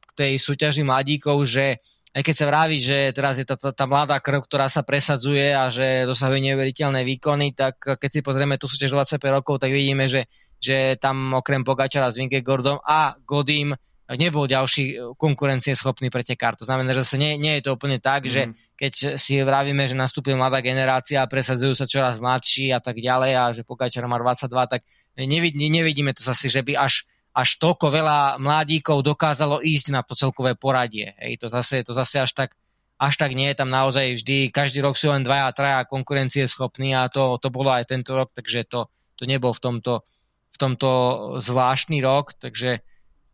k 0.03 0.11
tej 0.17 0.33
súťaži 0.41 0.83
mladíkov, 0.83 1.45
že 1.47 1.79
aj 2.17 2.25
keď 2.25 2.33
sa 2.33 2.49
vraví, 2.49 2.81
že 2.81 3.13
teraz 3.13 3.37
je 3.37 3.45
tá, 3.45 3.53
tá, 3.53 3.69
tá 3.69 3.85
mladá 3.85 4.17
krv, 4.17 4.41
ktorá 4.41 4.65
sa 4.73 4.81
presadzuje 4.81 5.53
a 5.53 5.69
že 5.69 6.09
dosahuje 6.09 6.49
neuveriteľné 6.49 7.05
výkony, 7.05 7.53
tak 7.53 7.77
keď 7.77 8.09
si 8.09 8.19
pozrieme 8.25 8.57
tú 8.57 8.65
súťaž 8.65 8.97
25 9.21 9.37
rokov, 9.37 9.61
tak 9.61 9.69
vidíme, 9.69 10.09
že, 10.09 10.25
že 10.57 10.97
tam 10.97 11.37
okrem 11.37 11.61
Pogačara 11.61 12.09
s 12.09 12.17
Gordom 12.41 12.81
a 12.81 13.13
Godím 13.21 13.77
nebol 14.15 14.47
ďalší 14.47 15.13
konkurencieschopný 15.19 16.07
pretekár. 16.07 16.55
To 16.55 16.63
znamená, 16.63 16.95
že 16.95 17.03
zase 17.03 17.19
nie, 17.19 17.35
nie 17.35 17.59
je 17.59 17.69
to 17.69 17.75
úplne 17.75 17.99
tak, 17.99 18.23
mm. 18.25 18.31
že 18.31 18.41
mhm. 18.47 18.53
keď 18.79 18.93
si 19.19 19.43
vravíme, 19.43 19.83
že 19.83 19.93
nastúpil 19.93 20.39
mladá 20.39 20.63
generácia 20.63 21.21
a 21.21 21.29
presadzujú 21.29 21.75
sa 21.75 21.85
čoraz 21.85 22.23
mladší 22.23 22.71
a 22.71 22.79
tak 22.79 22.97
ďalej 23.03 23.31
a 23.35 23.43
že 23.51 23.61
Pogačar 23.67 24.07
má 24.07 24.15
22, 24.17 24.47
tak 24.71 24.81
nevidíme, 25.19 25.69
nevidíme 25.69 26.11
to 26.15 26.23
zase, 26.23 26.47
že 26.47 26.63
by 26.63 26.79
až 26.79 27.05
až 27.37 27.61
toľko 27.61 27.93
veľa 27.93 28.19
mladíkov 28.41 29.05
dokázalo 29.05 29.61
ísť 29.61 29.93
na 29.93 30.01
to 30.01 30.17
celkové 30.17 30.57
poradie. 30.57 31.13
Hej, 31.21 31.45
to 31.45 31.47
zase, 31.53 31.85
to 31.85 31.93
zase 31.93 32.17
až 32.17 32.33
tak, 32.33 32.57
až 32.97 33.13
tak 33.13 33.37
nie, 33.37 33.53
tam 33.53 33.69
naozaj 33.69 34.17
vždy, 34.17 34.49
každý 34.49 34.81
rok 34.81 34.97
sú 34.97 35.13
len 35.13 35.21
dvaja, 35.21 35.53
traja 35.53 35.85
konkurencie 35.85 36.49
schopní 36.49 36.97
a 36.97 37.05
to, 37.13 37.37
to 37.37 37.53
bolo 37.53 37.69
aj 37.69 37.93
tento 37.93 38.17
rok, 38.17 38.33
takže 38.33 38.65
to, 38.65 38.89
to 39.13 39.29
nebol 39.29 39.53
v 39.53 39.61
tomto, 39.61 40.01
v 40.49 40.57
tomto 40.57 40.89
zvláštny 41.37 42.01
rok, 42.01 42.33
takže 42.41 42.81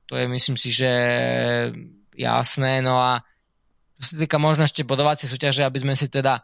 to 0.04 0.20
je 0.20 0.28
myslím 0.28 0.60
si, 0.60 0.76
že 0.76 0.92
jasné. 2.20 2.84
No 2.84 3.00
a 3.00 3.24
čo 4.04 4.14
sa 4.14 4.16
týka 4.20 4.36
možno 4.36 4.68
ešte 4.68 4.84
bodovacie 4.84 5.32
súťaže, 5.32 5.64
aby 5.64 5.80
sme 5.80 5.96
si 5.96 6.12
teda 6.12 6.44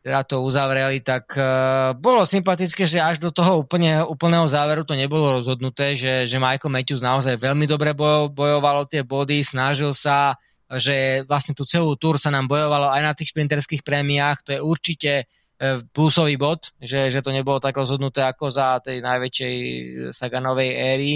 teda 0.00 0.24
to 0.24 0.40
uzavreli, 0.40 1.04
tak 1.04 1.36
uh, 1.36 1.92
bolo 1.92 2.24
sympatické, 2.24 2.88
že 2.88 3.04
až 3.04 3.20
do 3.20 3.28
toho 3.28 3.60
úplne, 3.60 4.00
úplného 4.00 4.48
záveru 4.48 4.80
to 4.80 4.96
nebolo 4.96 5.36
rozhodnuté, 5.36 5.92
že, 5.92 6.24
že 6.24 6.40
Michael 6.40 6.72
Matthews 6.72 7.04
naozaj 7.04 7.36
veľmi 7.36 7.68
dobre 7.68 7.92
bojo, 7.92 8.32
bojoval 8.32 8.88
tie 8.88 9.04
body, 9.04 9.44
snažil 9.44 9.92
sa, 9.92 10.40
že 10.72 11.20
vlastne 11.28 11.52
tú 11.52 11.68
celú 11.68 12.00
túr 12.00 12.16
sa 12.16 12.32
nám 12.32 12.48
bojovalo 12.48 12.88
aj 12.88 13.02
na 13.04 13.12
tých 13.12 13.36
sprinterských 13.36 13.84
prémiách, 13.84 14.38
to 14.40 14.50
je 14.56 14.60
určite 14.64 15.12
uh, 15.28 15.76
plusový 15.92 16.40
bod, 16.40 16.72
že, 16.80 17.12
že 17.12 17.20
to 17.20 17.28
nebolo 17.28 17.60
tak 17.60 17.76
rozhodnuté 17.76 18.24
ako 18.24 18.48
za 18.48 18.80
tej 18.80 19.04
najväčšej 19.04 19.54
Saganovej 20.16 20.70
éry. 20.96 21.12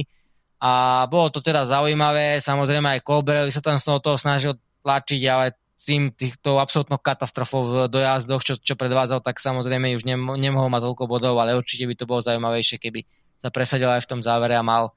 A 0.60 1.04
bolo 1.08 1.28
to 1.28 1.40
teda 1.40 1.64
zaujímavé, 1.64 2.40
samozrejme 2.40 3.00
aj 3.00 3.04
Colbert 3.04 3.48
sa 3.52 3.64
tam 3.64 3.76
z 3.80 3.84
toho 4.00 4.16
snažil 4.16 4.56
tlačiť, 4.84 5.20
ale 5.28 5.56
tým 5.84 6.10
týchto 6.10 6.56
absolútnou 6.56 6.96
katastrofou 6.96 7.62
v 7.68 7.74
dojazdoch, 7.92 8.40
čo, 8.40 8.54
čo 8.56 8.74
predvádzal, 8.74 9.20
tak 9.20 9.36
samozrejme 9.36 9.92
už 9.92 10.08
nem, 10.08 10.18
nemohol 10.40 10.72
mať 10.72 10.82
toľko 10.88 11.04
bodov, 11.04 11.36
ale 11.36 11.52
určite 11.52 11.84
by 11.84 11.94
to 11.94 12.08
bolo 12.08 12.24
zaujímavejšie, 12.24 12.80
keby 12.80 13.04
sa 13.36 13.52
presadil 13.52 13.92
aj 13.92 14.08
v 14.08 14.10
tom 14.16 14.20
závere 14.24 14.56
a 14.56 14.64
mal, 14.64 14.96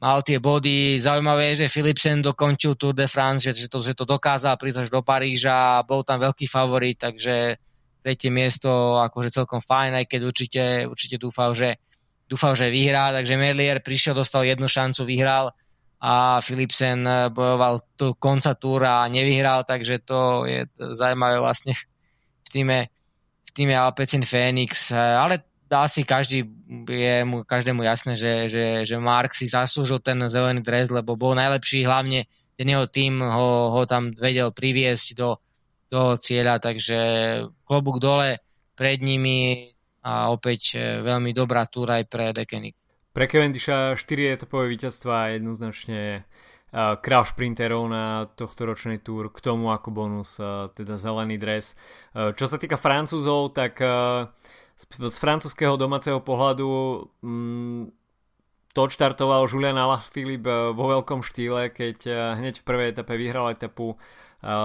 mal 0.00 0.24
tie 0.24 0.40
body. 0.40 0.96
Zaujímavé 0.96 1.52
je, 1.52 1.68
že 1.68 1.72
Philipsen 1.72 2.24
dokončil 2.24 2.80
Tour 2.80 2.96
de 2.96 3.04
France, 3.04 3.44
že, 3.44 3.52
že, 3.52 3.68
to, 3.68 3.84
že 3.84 3.92
to 3.92 4.08
dokázal 4.08 4.56
prísť 4.56 4.84
až 4.84 4.88
do 4.88 5.04
Paríža, 5.04 5.84
bol 5.84 6.00
tam 6.00 6.24
veľký 6.24 6.48
favorit, 6.48 6.96
takže 6.96 7.60
tretie 8.00 8.32
miesto 8.32 9.00
akože 9.00 9.32
celkom 9.32 9.60
fajn, 9.60 10.00
aj 10.00 10.06
keď 10.08 10.20
určite, 10.24 10.62
určite 10.88 11.16
dúfal, 11.20 11.52
že, 11.52 11.80
dúfal, 12.24 12.56
že 12.56 12.72
vyhrá, 12.72 13.12
takže 13.12 13.36
Merlier 13.36 13.84
prišiel, 13.84 14.16
dostal 14.16 14.44
jednu 14.44 14.68
šancu, 14.68 15.04
vyhral 15.04 15.52
a 16.04 16.40
Philipsen 16.44 17.00
eh, 17.08 17.32
bojoval 17.32 17.80
tu 17.96 18.12
konca 18.20 18.52
túra 18.52 19.00
a 19.00 19.08
nevyhral, 19.08 19.64
takže 19.64 20.04
to 20.04 20.44
je 20.44 20.68
zaujímavé 20.76 21.40
vlastne 21.40 21.72
v 22.44 22.48
týme, 22.52 22.78
v 23.48 23.50
týme 23.56 23.72
Alpecin 23.72 24.20
Phoenix, 24.20 24.92
eh, 24.92 25.00
ale 25.00 25.40
asi 25.72 26.04
každý 26.04 26.44
je 26.86 27.24
mu, 27.24 27.42
každému 27.42 27.82
jasné, 27.82 28.14
že, 28.14 28.52
že, 28.52 28.64
že 28.84 28.96
Mark 29.00 29.32
si 29.32 29.48
zaslúžil 29.48 29.98
ten 30.04 30.20
zelený 30.28 30.60
dres, 30.60 30.92
lebo 30.92 31.16
bol 31.16 31.32
najlepší, 31.32 31.88
hlavne 31.88 32.28
ten 32.54 32.68
jeho 32.68 32.86
tým 32.86 33.24
ho, 33.24 33.72
ho 33.72 33.82
tam 33.88 34.12
vedel 34.12 34.52
priviesť 34.52 35.16
do, 35.16 35.40
do 35.88 36.20
cieľa, 36.20 36.60
takže 36.60 36.98
klobúk 37.64 37.98
dole 37.98 38.44
pred 38.76 39.00
nimi 39.00 39.72
a 40.04 40.28
opäť 40.28 40.76
eh, 40.76 41.00
veľmi 41.00 41.32
dobrá 41.32 41.64
túra 41.64 41.96
aj 41.96 42.04
pre 42.12 42.36
Dekenik. 42.36 42.83
Pre 43.14 43.30
Cavendisha 43.30 43.94
4 43.94 44.34
etapové 44.34 44.74
víťazstva 44.74 45.38
jednoznačne 45.38 46.26
uh, 46.26 46.98
král 46.98 47.22
šprinterov 47.22 47.86
na 47.86 48.26
tohto 48.34 48.66
ročnej 48.66 48.98
túr, 48.98 49.30
k 49.30 49.38
tomu 49.38 49.70
ako 49.70 49.88
bonus 49.94 50.34
teda 50.74 50.98
zelený 50.98 51.38
dres. 51.38 51.78
Čo 52.10 52.50
sa 52.50 52.58
týka 52.58 52.74
Francúzov, 52.74 53.54
tak 53.54 53.78
z, 54.74 55.16
francúzského 55.22 55.78
domáceho 55.78 56.18
pohľadu 56.18 56.66
um, 57.22 57.86
to 58.74 58.90
odštartoval 58.90 59.46
Julian 59.46 59.78
Alaphilippe 59.78 60.74
vo 60.74 60.84
veľkom 60.98 61.22
štýle, 61.22 61.70
keď 61.70 62.10
hneď 62.42 62.58
v 62.58 62.66
prvej 62.66 62.90
etape 62.90 63.14
vyhral 63.14 63.54
etapu, 63.54 63.94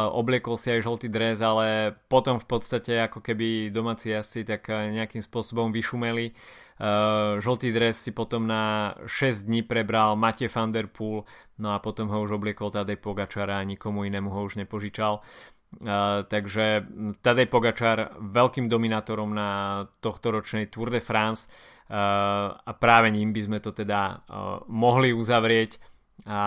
obliekol 0.09 0.57
si 0.57 0.73
aj 0.73 0.81
žltý 0.81 1.13
dres, 1.13 1.45
ale 1.45 1.93
potom 2.09 2.41
v 2.41 2.49
podstate 2.49 3.05
ako 3.05 3.21
keby 3.21 3.69
domáci 3.69 4.09
jazdci 4.09 4.49
tak 4.49 4.65
nejakým 4.65 5.21
spôsobom 5.21 5.69
vyšumeli. 5.69 6.33
Uh, 6.79 7.43
žltý 7.43 7.75
dres 7.75 7.99
si 7.99 8.15
potom 8.15 8.47
na 8.47 8.95
6 9.03 9.51
dní 9.51 9.67
prebral 9.67 10.15
Matej 10.15 10.47
van 10.47 10.71
der 10.71 10.87
Poel, 10.87 11.27
no 11.59 11.75
a 11.75 11.83
potom 11.83 12.07
ho 12.07 12.23
už 12.23 12.39
obliekol 12.39 12.71
Tadej 12.71 12.95
Pogačar 12.95 13.51
a 13.51 13.59
nikomu 13.67 14.07
inému 14.07 14.31
ho 14.31 14.47
už 14.47 14.55
nepožičal. 14.63 15.19
Uh, 15.19 16.23
takže 16.23 16.87
Tadej 17.19 17.51
Pogačar 17.51 18.15
veľkým 18.15 18.71
dominátorom 18.71 19.35
na 19.35 19.83
tohto 19.99 20.31
ročnej 20.31 20.71
Tour 20.71 20.87
de 20.87 21.03
France 21.03 21.51
uh, 21.91 22.55
a 22.55 22.71
práve 22.79 23.11
ním 23.11 23.35
by 23.35 23.41
sme 23.43 23.59
to 23.59 23.75
teda 23.75 24.23
uh, 24.23 24.63
mohli 24.71 25.11
uzavrieť 25.11 25.83
a 26.25 26.41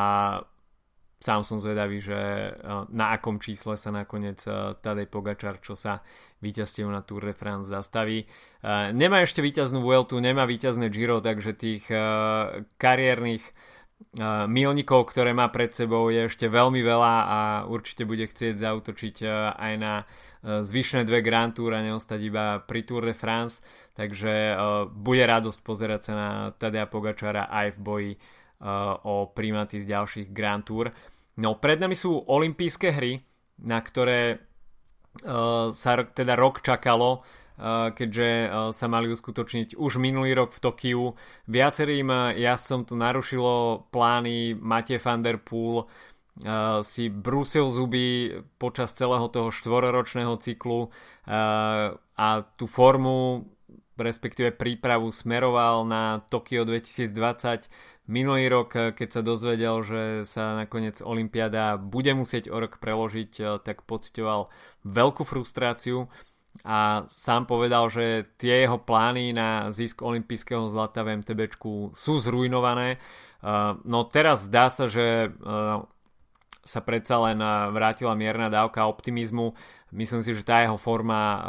sám 1.22 1.46
som 1.46 1.62
zvedavý, 1.62 2.02
že 2.02 2.50
na 2.90 3.14
akom 3.14 3.38
čísle 3.38 3.78
sa 3.78 3.94
nakoniec 3.94 4.42
Tadej 4.82 5.06
Pogačar, 5.06 5.62
čo 5.62 5.78
sa 5.78 6.02
víťazstiev 6.42 6.90
na 6.90 7.06
Tour 7.06 7.30
de 7.30 7.35
France 7.38 7.70
zastaví. 7.70 8.26
Nemá 8.90 9.22
ešte 9.22 9.38
víťaznú 9.38 9.87
Vueltu, 9.87 10.18
nemá 10.18 10.42
víťazné 10.42 10.90
Giro, 10.90 11.22
takže 11.22 11.54
tých 11.54 11.87
kariérnych 12.76 13.46
milníkov, 14.50 15.14
ktoré 15.14 15.30
má 15.30 15.46
pred 15.54 15.70
sebou 15.70 16.11
je 16.11 16.26
ešte 16.26 16.50
veľmi 16.50 16.82
veľa 16.82 17.14
a 17.22 17.40
určite 17.70 18.02
bude 18.02 18.26
chcieť 18.26 18.58
zautočiť 18.58 19.22
aj 19.54 19.72
na 19.78 20.02
zvyšné 20.42 21.06
dve 21.06 21.22
Grand 21.22 21.54
Tour 21.54 21.70
a 21.70 21.87
neostať 21.87 22.18
iba 22.18 22.58
pri 22.58 22.82
Tour 22.82 23.06
de 23.06 23.14
France, 23.14 23.62
takže 23.94 24.58
bude 24.90 25.22
radosť 25.22 25.62
pozerať 25.62 26.00
sa 26.02 26.12
na 26.18 26.30
Tadea 26.50 26.90
Pogačara 26.90 27.46
aj 27.46 27.78
v 27.78 27.80
boji 27.80 28.12
o 29.06 29.30
primaty 29.30 29.78
z 29.78 29.87
ďalších 29.94 30.35
Grand 30.35 30.66
Tour. 30.66 30.90
No, 31.40 31.57
pred 31.57 31.81
nami 31.81 31.97
sú 31.97 32.21
olympijské 32.29 32.92
hry, 32.92 33.25
na 33.62 33.81
ktoré 33.81 34.42
Eh, 35.12 35.66
sa 35.77 35.92
teda 36.09 36.40
rok 36.40 36.64
čakalo, 36.64 37.21
eh, 37.61 37.92
keďže 37.92 38.29
eh, 38.49 38.51
sa 38.73 38.87
mali 38.88 39.12
uskutočniť 39.12 39.77
už 39.77 40.01
minulý 40.01 40.33
rok 40.33 40.57
v 40.57 40.62
Tokiu. 40.64 41.05
Viacerým 41.53 42.33
jazdcom 42.40 42.88
to 42.88 42.95
narušilo 42.97 43.87
plány 43.92 44.57
Matej 44.57 45.05
van 45.05 45.21
der 45.21 45.37
Poel, 45.37 45.85
si 46.81 47.12
brúsil 47.12 47.68
zuby 47.68 48.33
počas 48.57 48.97
celého 48.97 49.29
toho 49.29 49.53
štvoročného 49.53 50.40
cyklu 50.40 50.88
a 51.29 52.29
tú 52.57 52.64
formu 52.64 53.53
respektíve 54.01 54.57
prípravu 54.57 55.12
smeroval 55.12 55.85
na 55.85 56.25
Tokio 56.33 56.64
2020 56.64 57.68
Minulý 58.10 58.50
rok, 58.50 58.74
eh, 58.74 58.90
keď 58.90 59.08
sa 59.14 59.22
dozvedel, 59.22 59.76
že 59.86 60.02
sa 60.26 60.58
nakoniec 60.58 60.98
Olympiáda 60.98 61.78
bude 61.78 62.10
musieť 62.18 62.50
o 62.50 62.58
rok 62.58 62.82
preložiť, 62.82 63.32
eh, 63.38 63.46
tak 63.62 63.86
pocitoval 63.86 64.50
veľkú 64.82 65.22
frustráciu 65.22 66.10
a 66.66 67.06
sám 67.06 67.46
povedal, 67.46 67.86
že 67.94 68.26
tie 68.42 68.66
jeho 68.66 68.82
plány 68.82 69.30
na 69.30 69.70
zisk 69.70 70.02
olympijského 70.02 70.66
zlata 70.66 71.06
v 71.06 71.22
MTBčku 71.22 71.94
sú 71.94 72.18
zrujnované. 72.18 72.98
Eh, 72.98 73.72
no 73.86 73.98
teraz 74.10 74.50
zdá 74.50 74.66
sa, 74.66 74.90
že 74.90 75.30
sa 76.62 76.78
predsa 76.78 77.18
len 77.18 77.42
vrátila 77.74 78.14
mierna 78.14 78.46
dávka 78.46 78.86
optimizmu. 78.86 79.54
Myslím 79.90 80.22
si, 80.22 80.30
že 80.30 80.46
tá 80.46 80.62
jeho 80.62 80.78
forma 80.78 81.42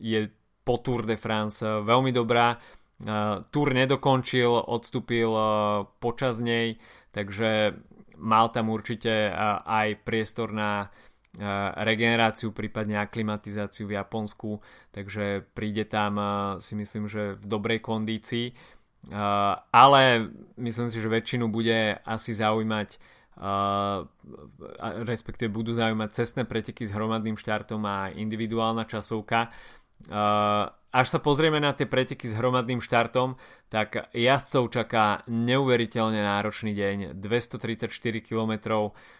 je 0.00 0.32
po 0.64 0.80
Tour 0.80 1.04
de 1.04 1.20
France 1.20 1.60
veľmi 1.60 2.16
dobrá 2.16 2.56
Tour 3.50 3.68
nedokončil, 3.74 4.46
odstúpil 4.48 5.30
počas 5.98 6.38
nej, 6.38 6.78
takže 7.10 7.74
mal 8.18 8.54
tam 8.54 8.70
určite 8.70 9.30
aj 9.66 10.06
priestor 10.06 10.54
na 10.54 10.86
regeneráciu, 11.82 12.52
prípadne 12.52 13.00
aklimatizáciu 13.00 13.88
v 13.88 13.96
Japonsku, 13.96 14.60
takže 14.92 15.48
príde 15.56 15.88
tam 15.88 16.20
si 16.60 16.76
myslím, 16.76 17.08
že 17.08 17.34
v 17.40 17.44
dobrej 17.48 17.80
kondícii. 17.82 18.52
Ale 19.72 20.30
myslím 20.60 20.88
si, 20.92 21.02
že 21.02 21.10
väčšinu 21.10 21.50
bude 21.50 21.98
asi 22.06 22.36
zaujímať 22.36 23.00
respektíve 25.08 25.48
budú 25.48 25.72
zaujímať 25.72 26.08
cestné 26.12 26.44
preteky 26.44 26.84
s 26.84 26.92
hromadným 26.92 27.40
štartom 27.40 27.80
a 27.88 28.12
individuálna 28.12 28.84
časovka. 28.84 29.48
Až 30.92 31.08
sa 31.08 31.24
pozrieme 31.24 31.56
na 31.56 31.72
tie 31.72 31.88
preteky 31.88 32.28
s 32.28 32.36
hromadným 32.36 32.84
štartom, 32.84 33.40
tak 33.72 34.12
jazdcov 34.12 34.76
čaká 34.76 35.24
neuveriteľne 35.24 36.20
náročný 36.20 36.76
deň. 36.76 37.16
234 37.16 37.88
km, 38.20 38.52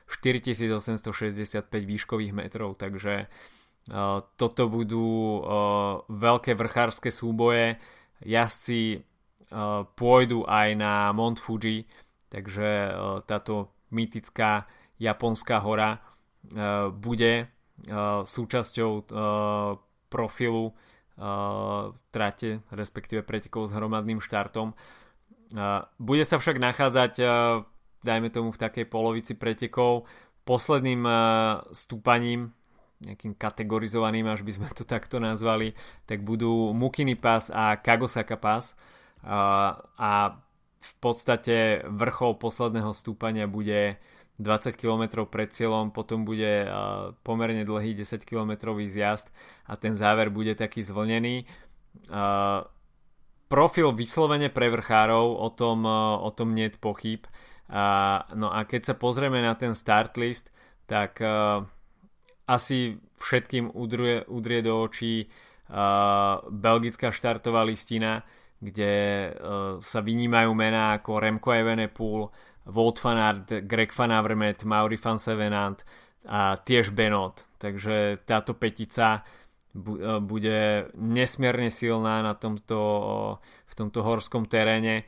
4865 0.05 1.65
výškových 1.65 2.33
metrov, 2.37 2.77
takže 2.77 3.25
uh, 3.25 4.21
toto 4.37 4.69
budú 4.69 5.41
uh, 5.41 5.41
veľké 6.13 6.53
vrchárske 6.61 7.09
súboje. 7.09 7.81
Jazdci 8.21 9.01
uh, 9.01 9.89
pôjdu 9.97 10.45
aj 10.45 10.77
na 10.77 11.09
Mont 11.17 11.41
Fuji, 11.41 11.89
takže 12.29 12.69
táto 13.29 13.73
mytická 13.93 14.65
japonská 14.97 15.61
hora 15.61 16.01
bude 16.97 17.53
súčasťou 18.25 19.05
profilu 20.09 20.65
uh, 20.73 20.77
trate, 22.11 22.65
respektíve 22.73 23.21
pretekov 23.27 23.69
s 23.69 23.77
hromadným 23.77 24.21
štartom. 24.25 24.73
Bude 26.01 26.25
sa 26.25 26.41
však 26.41 26.57
nachádzať, 26.57 27.13
dajme 28.01 28.29
tomu 28.33 28.51
v 28.51 28.63
takej 28.63 28.89
polovici 28.89 29.37
pretekov, 29.37 30.09
posledným 30.49 31.05
stúpaním, 31.77 32.57
nejakým 33.03 33.35
kategorizovaným, 33.35 34.31
až 34.31 34.47
by 34.47 34.53
sme 34.55 34.69
to 34.73 34.87
takto 34.87 35.19
nazvali, 35.19 35.75
tak 36.07 36.23
budú 36.23 36.71
Mukini 36.71 37.19
Pass 37.19 37.51
a 37.51 37.75
Kagosaka 37.75 38.39
Pass. 38.39 38.79
Uh, 39.23 39.75
a 39.99 40.35
v 40.83 40.93
podstate 40.99 41.87
vrchol 41.87 42.43
posledného 42.43 42.91
stúpania 42.91 43.47
bude 43.47 44.03
20 44.43 44.75
km 44.75 45.25
pred 45.31 45.49
cieľom, 45.55 45.95
potom 45.95 46.27
bude 46.27 46.67
pomerne 47.23 47.63
dlhý 47.63 47.95
10 47.95 48.27
km 48.27 48.75
zjazd 48.83 49.31
a 49.71 49.79
ten 49.79 49.95
záver 49.95 50.29
bude 50.35 50.59
taký 50.59 50.83
zvlnený. 50.83 51.47
Profil 53.47 53.89
vyslovene 53.93 54.49
pre 54.51 54.73
vrchárov, 54.73 55.39
o 55.39 55.49
tom, 55.55 55.87
o 55.87 56.31
tom 56.35 56.53
nie 56.53 56.69
je 56.69 56.77
pochyb. 56.81 57.23
No 58.37 58.49
a 58.53 58.65
keď 58.69 58.93
sa 58.93 58.95
pozrieme 58.97 59.41
na 59.41 59.55
ten 59.55 59.73
start 59.73 60.17
list, 60.21 60.53
tak 60.91 61.21
asi 62.49 62.99
všetkým 63.17 63.71
udrie, 63.73 64.27
udrie 64.27 64.61
do 64.61 64.83
očí 64.83 65.31
belgická 66.53 67.15
štartová 67.15 67.65
listina, 67.65 68.25
kde 68.63 69.31
sa 69.83 69.99
vynímajú 70.01 70.51
mená 70.53 70.97
ako 71.01 71.19
Remco 71.19 71.51
Evenepoel, 71.51 72.29
Wout 72.65 73.01
van 73.03 73.19
Aert, 73.19 73.67
Greg 73.67 73.91
van 73.95 74.11
Avermaet, 74.11 74.65
Mauri 74.65 74.97
van 74.97 75.19
Sevenant 75.19 75.83
a 76.27 76.55
tiež 76.55 76.95
Benot. 76.95 77.43
Takže 77.59 78.23
táto 78.23 78.55
petica 78.55 79.19
e, 79.19 79.23
bude 80.23 80.91
nesmierne 80.95 81.71
silná 81.71 82.23
na 82.23 82.35
tomto, 82.39 82.79
v 83.43 83.75
tomto 83.75 84.07
horskom 84.07 84.47
teréne. 84.47 85.03
E, 85.03 85.05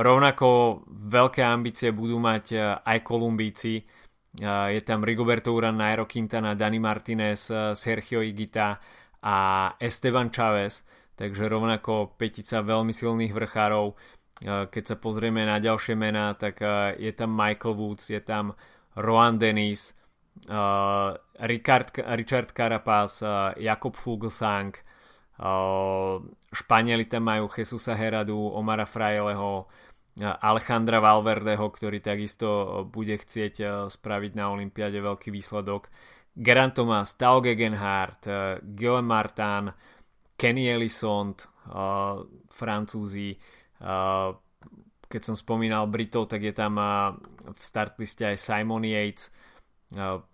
rovnako 0.00 0.80
veľké 0.88 1.44
ambície 1.44 1.92
budú 1.92 2.16
mať 2.16 2.44
e, 2.52 2.58
aj 2.80 2.98
Kolumbíci. 3.04 3.84
Je 4.32 4.80
tam 4.80 5.04
Rigoberto 5.04 5.52
Uran, 5.52 5.76
Nairo 5.76 6.08
Quintana, 6.08 6.56
Dani 6.56 6.80
Martinez, 6.80 7.52
Sergio 7.76 8.24
Igita 8.24 8.80
a 9.20 9.36
Esteban 9.76 10.32
Chavez. 10.32 10.80
Takže 11.12 11.52
rovnako 11.52 12.16
petica 12.16 12.64
veľmi 12.64 12.96
silných 12.96 13.28
vrchárov 13.28 13.92
keď 14.42 14.84
sa 14.84 14.96
pozrieme 14.98 15.46
na 15.46 15.62
ďalšie 15.62 15.94
mená, 15.94 16.34
tak 16.34 16.58
je 16.98 17.12
tam 17.14 17.30
Michael 17.30 17.78
Woods, 17.78 18.10
je 18.10 18.18
tam 18.18 18.58
Rohan 18.98 19.38
Dennis, 19.38 19.94
Richard, 21.38 21.94
Richard 22.18 22.50
Carapaz, 22.50 23.22
Jakob 23.56 23.94
Fuglsang, 23.94 24.74
Španieli 26.52 27.06
tam 27.06 27.22
majú 27.24 27.46
Jesusa 27.48 27.94
Heradu, 27.94 28.36
Omara 28.36 28.84
Fraileho, 28.84 29.70
Alejandra 30.20 31.00
Valverdeho, 31.00 31.72
ktorý 31.72 32.04
takisto 32.04 32.82
bude 32.92 33.16
chcieť 33.16 33.88
spraviť 33.88 34.32
na 34.36 34.52
Olympiade 34.52 35.00
veľký 35.00 35.32
výsledok. 35.32 35.88
Geran 36.36 36.72
Thomas, 36.72 37.16
Tao 37.16 37.40
Gegenhardt, 37.40 38.28
Guillaume 38.60 39.08
Martin, 39.08 39.72
Kenny 40.36 40.68
Ellison, 40.68 41.32
Francúzi, 42.52 43.36
keď 45.10 45.22
som 45.26 45.36
spomínal 45.36 45.90
Britov, 45.90 46.30
tak 46.30 46.46
je 46.46 46.54
tam 46.54 46.78
v 47.42 47.60
startliste 47.60 48.22
aj 48.22 48.38
Simon 48.38 48.86
Yates, 48.86 49.34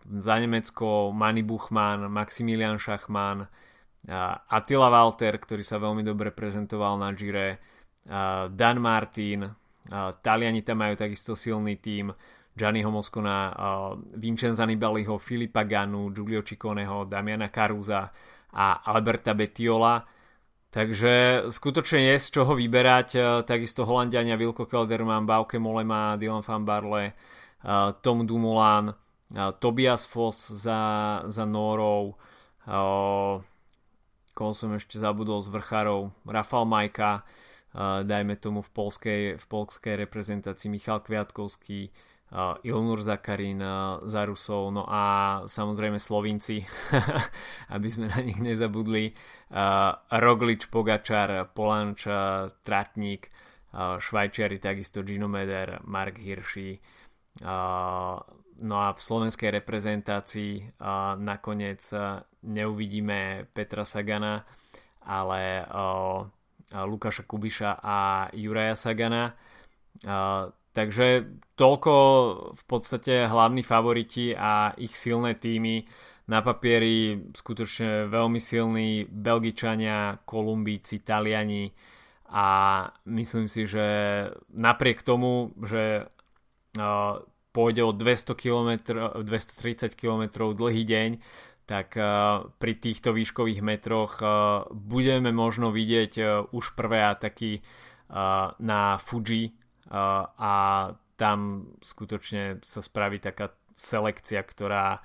za 0.07 0.35
Nemecko 0.39 1.11
Manny 1.11 1.43
Buchmann, 1.43 2.07
Maximilian 2.07 2.79
Schachmann, 2.79 3.43
Attila 4.47 4.87
Walter, 4.87 5.35
ktorý 5.35 5.67
sa 5.67 5.83
veľmi 5.83 6.07
dobre 6.07 6.31
prezentoval 6.31 6.95
na 7.01 7.11
Gire, 7.11 7.59
Dan 8.55 8.79
Martin, 8.79 9.51
Taliani 10.23 10.63
tam 10.63 10.79
majú 10.85 10.95
takisto 10.95 11.35
silný 11.35 11.83
tím, 11.83 12.15
Gianniho 12.59 12.91
Moscona, 12.91 13.55
Vincenza 14.19 14.67
Nibaliho, 14.67 15.19
Filipa 15.19 15.63
Ganu, 15.63 16.11
Giulio 16.15 16.43
Cicconeho, 16.43 17.07
Damiana 17.07 17.51
Caruza 17.51 18.11
a 18.55 18.83
Alberta 18.83 19.35
Betiola 19.35 20.18
Takže 20.69 21.49
skutočne 21.49 22.13
je 22.13 22.17
z 22.21 22.27
čoho 22.29 22.53
vyberať. 22.53 23.09
E, 23.17 23.21
takisto 23.49 23.89
Holandiania 23.89 24.37
Wilko 24.37 24.69
Kelderman, 24.69 25.25
Bauke 25.25 25.57
Molema, 25.57 26.21
Dylan 26.21 26.45
van 26.45 26.65
Barle, 26.69 27.05
e, 27.09 27.13
Tom 28.05 28.29
Dumoulin, 28.29 28.93
e, 28.93 28.95
Tobias 29.57 30.05
Foss 30.05 30.53
za, 30.53 30.81
za 31.25 31.45
Norou, 31.49 32.21
koho 34.37 34.53
som 34.53 34.77
ešte 34.77 35.01
zabudol 35.01 35.41
z 35.41 35.49
vrchárov, 35.49 36.13
Rafal 36.29 36.69
Majka, 36.69 37.25
dajme 38.05 38.37
tomu 38.37 38.61
v 38.61 38.71
polskej, 38.77 39.23
v 39.41 39.45
polskej 39.49 39.97
reprezentácii 40.05 40.69
Michal 40.69 41.01
Kviatkovský, 41.01 41.89
Ilnur 42.63 43.01
Zakarin 43.01 43.57
za 44.05 44.23
Rusov, 44.29 44.69
no 44.69 44.85
a 44.85 45.03
samozrejme 45.49 45.97
Slovinci, 45.97 46.61
aby 47.75 47.89
sme 47.89 48.13
na 48.13 48.21
nich 48.21 48.37
nezabudli, 48.37 49.17
Roglič, 50.13 50.69
Pogačar, 50.69 51.49
Polanč, 51.57 52.05
Tratník, 52.61 53.33
Švajčiari, 53.73 54.61
takisto 54.61 55.01
Gino 55.01 55.25
Meder, 55.25 55.81
Mark 55.89 56.21
uh, 56.21 56.77
no 58.59 58.77
a 58.77 58.89
v 58.93 59.01
slovenskej 59.01 59.49
reprezentácii 59.63 60.81
nakoniec 61.23 61.81
neuvidíme 62.45 63.47
Petra 63.55 63.87
Sagana, 63.87 64.45
ale 65.07 65.65
Lukáša 66.75 67.25
Kubiša 67.25 67.81
a 67.81 68.29
Juraja 68.37 68.77
Sagana. 68.77 69.33
Takže 70.79 71.27
toľko 71.59 71.95
v 72.55 72.63
podstate 72.71 73.27
hlavní 73.27 73.67
favoriti 73.67 74.31
a 74.31 74.79
ich 74.79 74.95
silné 74.95 75.35
týmy. 75.35 75.83
Na 76.31 76.39
papieri 76.39 77.19
skutočne 77.35 78.07
veľmi 78.07 78.39
silní 78.39 79.11
Belgičania, 79.11 80.23
Kolumbíci, 80.23 81.03
Taliani 81.03 81.73
a 82.31 82.47
myslím 83.11 83.51
si, 83.51 83.67
že 83.67 83.87
napriek 84.55 85.03
tomu, 85.03 85.51
že 85.67 86.07
pôjde 87.51 87.83
o 87.83 87.91
200 87.97 88.39
km, 88.39 88.71
230 89.25 89.99
km 89.99 90.53
dlhý 90.53 90.85
deň, 90.85 91.11
tak 91.67 91.97
pri 92.61 92.73
týchto 92.77 93.17
výškových 93.17 93.65
metroch 93.67 94.21
budeme 94.71 95.35
možno 95.35 95.73
vidieť 95.75 96.45
už 96.53 96.77
prvé 96.79 97.03
ataky 97.09 97.65
na 98.61 99.01
Fuji 99.01 99.59
a 99.93 100.53
tam 101.19 101.39
skutočne 101.81 102.63
sa 102.63 102.81
spraví 102.85 103.19
taká 103.19 103.53
selekcia, 103.75 104.45
ktorá 104.45 105.01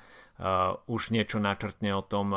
už 0.88 1.14
niečo 1.14 1.40
načrtne 1.40 1.96
o 1.96 2.04
tom, 2.04 2.36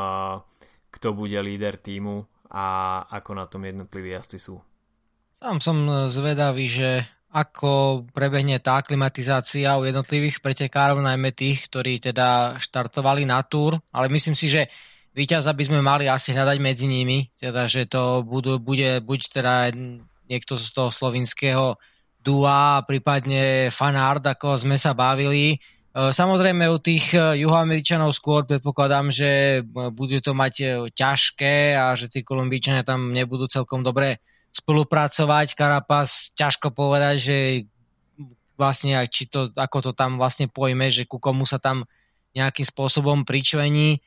kto 0.94 1.08
bude 1.12 1.36
líder 1.42 1.76
týmu 1.76 2.24
a 2.48 2.66
ako 3.10 3.30
na 3.36 3.44
tom 3.50 3.66
jednotliví 3.66 4.14
jazdci 4.14 4.38
sú. 4.38 4.56
Sám 5.36 5.60
som 5.60 5.76
e, 5.84 6.08
zvedavý, 6.08 6.64
že 6.64 7.04
ako 7.28 8.06
prebehne 8.16 8.56
tá 8.64 8.80
aklimatizácia 8.80 9.76
u 9.76 9.84
jednotlivých 9.84 10.40
pretekárov, 10.40 11.04
najmä 11.04 11.36
tých, 11.36 11.68
ktorí 11.68 12.00
teda 12.00 12.56
štartovali 12.56 13.28
na 13.28 13.44
túr, 13.44 13.76
ale 13.92 14.08
myslím 14.08 14.32
si, 14.32 14.48
že 14.48 14.72
víťaza 15.12 15.52
by 15.52 15.64
sme 15.68 15.80
mali 15.84 16.08
asi 16.08 16.32
hľadať 16.32 16.56
medzi 16.64 16.88
nimi, 16.88 17.28
teda 17.36 17.68
že 17.68 17.84
to 17.84 18.24
budú, 18.24 18.56
bude 18.56 19.04
buď 19.04 19.20
teda 19.28 19.54
niekto 20.32 20.56
z 20.56 20.72
toho 20.72 20.88
slovinského 20.88 21.76
Dua, 22.26 22.82
prípadne 22.82 23.70
Fanard, 23.70 24.26
ako 24.26 24.58
sme 24.58 24.74
sa 24.74 24.98
bavili. 24.98 25.62
Samozrejme 25.94 26.66
u 26.66 26.82
tých 26.82 27.14
juhoameričanov 27.14 28.10
skôr 28.10 28.42
predpokladám, 28.42 29.14
že 29.14 29.62
budú 29.94 30.18
to 30.18 30.34
mať 30.34 30.54
ťažké 30.90 31.78
a 31.78 31.94
že 31.94 32.10
tí 32.10 32.26
Kolumbíčania 32.26 32.82
tam 32.82 33.14
nebudú 33.14 33.46
celkom 33.46 33.86
dobre 33.86 34.18
spolupracovať. 34.50 35.54
Karapas, 35.54 36.34
ťažko 36.34 36.74
povedať, 36.74 37.14
že 37.16 37.36
vlastne 38.58 38.98
či 39.06 39.30
to, 39.30 39.54
ako 39.54 39.78
to 39.88 39.92
tam 39.94 40.18
vlastne 40.18 40.50
pojme, 40.50 40.90
že 40.90 41.06
ku 41.06 41.22
komu 41.22 41.46
sa 41.46 41.62
tam 41.62 41.86
nejakým 42.34 42.66
spôsobom 42.66 43.22
pričlení. 43.22 44.02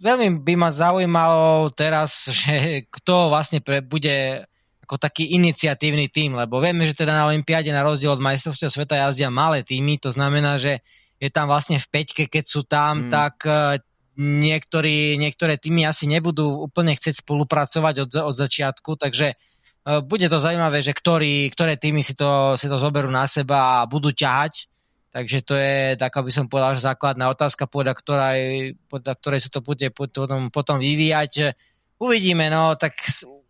Veľmi 0.00 0.46
by 0.46 0.54
ma 0.54 0.70
zaujímalo 0.70 1.74
teraz, 1.74 2.30
že 2.30 2.86
kto 2.88 3.34
vlastne 3.34 3.58
pre, 3.60 3.82
bude 3.82 4.46
ako 4.86 5.02
taký 5.02 5.34
iniciatívny 5.34 6.06
tým, 6.06 6.38
lebo 6.38 6.62
vieme, 6.62 6.86
že 6.86 6.94
teda 6.94 7.10
na 7.10 7.26
Olympiáde 7.26 7.74
na 7.74 7.82
rozdiel 7.82 8.14
od 8.14 8.22
majstrovstiev 8.22 8.70
sveta 8.70 8.94
jazdia 9.02 9.34
malé 9.34 9.66
týmy, 9.66 9.98
to 9.98 10.14
znamená, 10.14 10.62
že 10.62 10.78
je 11.18 11.26
tam 11.26 11.50
vlastne 11.50 11.82
v 11.82 11.90
peťke, 11.90 12.30
keď 12.30 12.44
sú 12.46 12.62
tam, 12.62 13.06
hmm. 13.06 13.10
tak 13.10 13.42
uh, 13.50 13.74
niektorí, 14.16 15.18
niektoré 15.18 15.58
týmy 15.58 15.90
asi 15.90 16.06
nebudú 16.06 16.70
úplne 16.70 16.94
chcieť 16.94 17.26
spolupracovať 17.26 18.06
od, 18.06 18.10
od 18.30 18.34
začiatku, 18.38 18.94
takže 18.94 19.34
uh, 19.34 20.06
bude 20.06 20.30
to 20.30 20.38
zaujímavé, 20.38 20.78
že 20.78 20.94
ktorí, 20.94 21.50
ktoré 21.50 21.74
týmy 21.74 22.06
si 22.06 22.14
to, 22.14 22.54
si 22.54 22.70
to 22.70 22.78
zoberú 22.78 23.10
na 23.10 23.26
seba 23.26 23.82
a 23.82 23.90
budú 23.90 24.14
ťahať. 24.14 24.70
Takže 25.16 25.38
to 25.48 25.56
je, 25.56 25.96
tak 25.96 26.12
aby 26.12 26.28
som 26.28 26.44
povedal, 26.44 26.76
že 26.76 26.84
základná 26.84 27.32
otázka, 27.32 27.64
podľa 27.64 27.96
ktorej, 27.96 28.76
podľa 28.84 29.16
ktorej 29.16 29.40
sa 29.40 29.50
to 29.50 29.64
bude 29.64 29.88
potom, 29.96 30.52
potom 30.52 30.76
vyvíjať. 30.76 31.56
Uvidíme, 31.96 32.52
no, 32.52 32.76
tak 32.76 32.92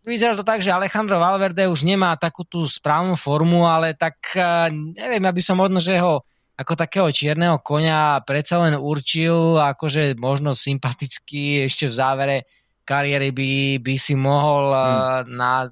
vyzerá 0.07 0.39
to 0.39 0.47
tak, 0.47 0.63
že 0.63 0.71
Alejandro 0.71 1.19
Valverde 1.19 1.67
už 1.67 1.83
nemá 1.83 2.15
takú 2.15 2.47
tú 2.47 2.63
správnu 2.63 3.19
formu, 3.19 3.67
ale 3.67 3.91
tak 3.93 4.17
eh, 4.39 4.71
neviem, 4.71 5.27
aby 5.27 5.43
som 5.43 5.59
možno, 5.59 5.83
že 5.83 5.99
ho 5.99 6.23
ako 6.57 6.73
takého 6.73 7.11
čierneho 7.13 7.61
konia 7.61 8.23
predsa 8.25 8.57
len 8.63 8.79
určil, 8.79 9.61
akože 9.61 10.17
možno 10.17 10.57
sympaticky 10.57 11.69
ešte 11.69 11.85
v 11.85 11.93
závere 11.93 12.37
kariéry 12.81 13.29
by, 13.29 13.51
by 13.83 13.93
si 13.99 14.15
mohol 14.15 14.71
eh, 14.71 14.79
hmm. 14.79 15.35
na 15.35 15.67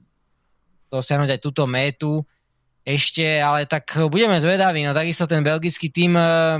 dosiahnuť 0.91 1.39
aj 1.39 1.39
túto 1.41 1.63
métu 1.65 2.21
ešte, 2.85 3.41
ale 3.41 3.65
tak 3.65 3.97
budeme 4.13 4.37
zvedaví, 4.37 4.85
no 4.85 4.93
takisto 4.93 5.25
ten 5.25 5.41
belgický 5.41 5.89
tým 5.89 6.13
eh, 6.19 6.59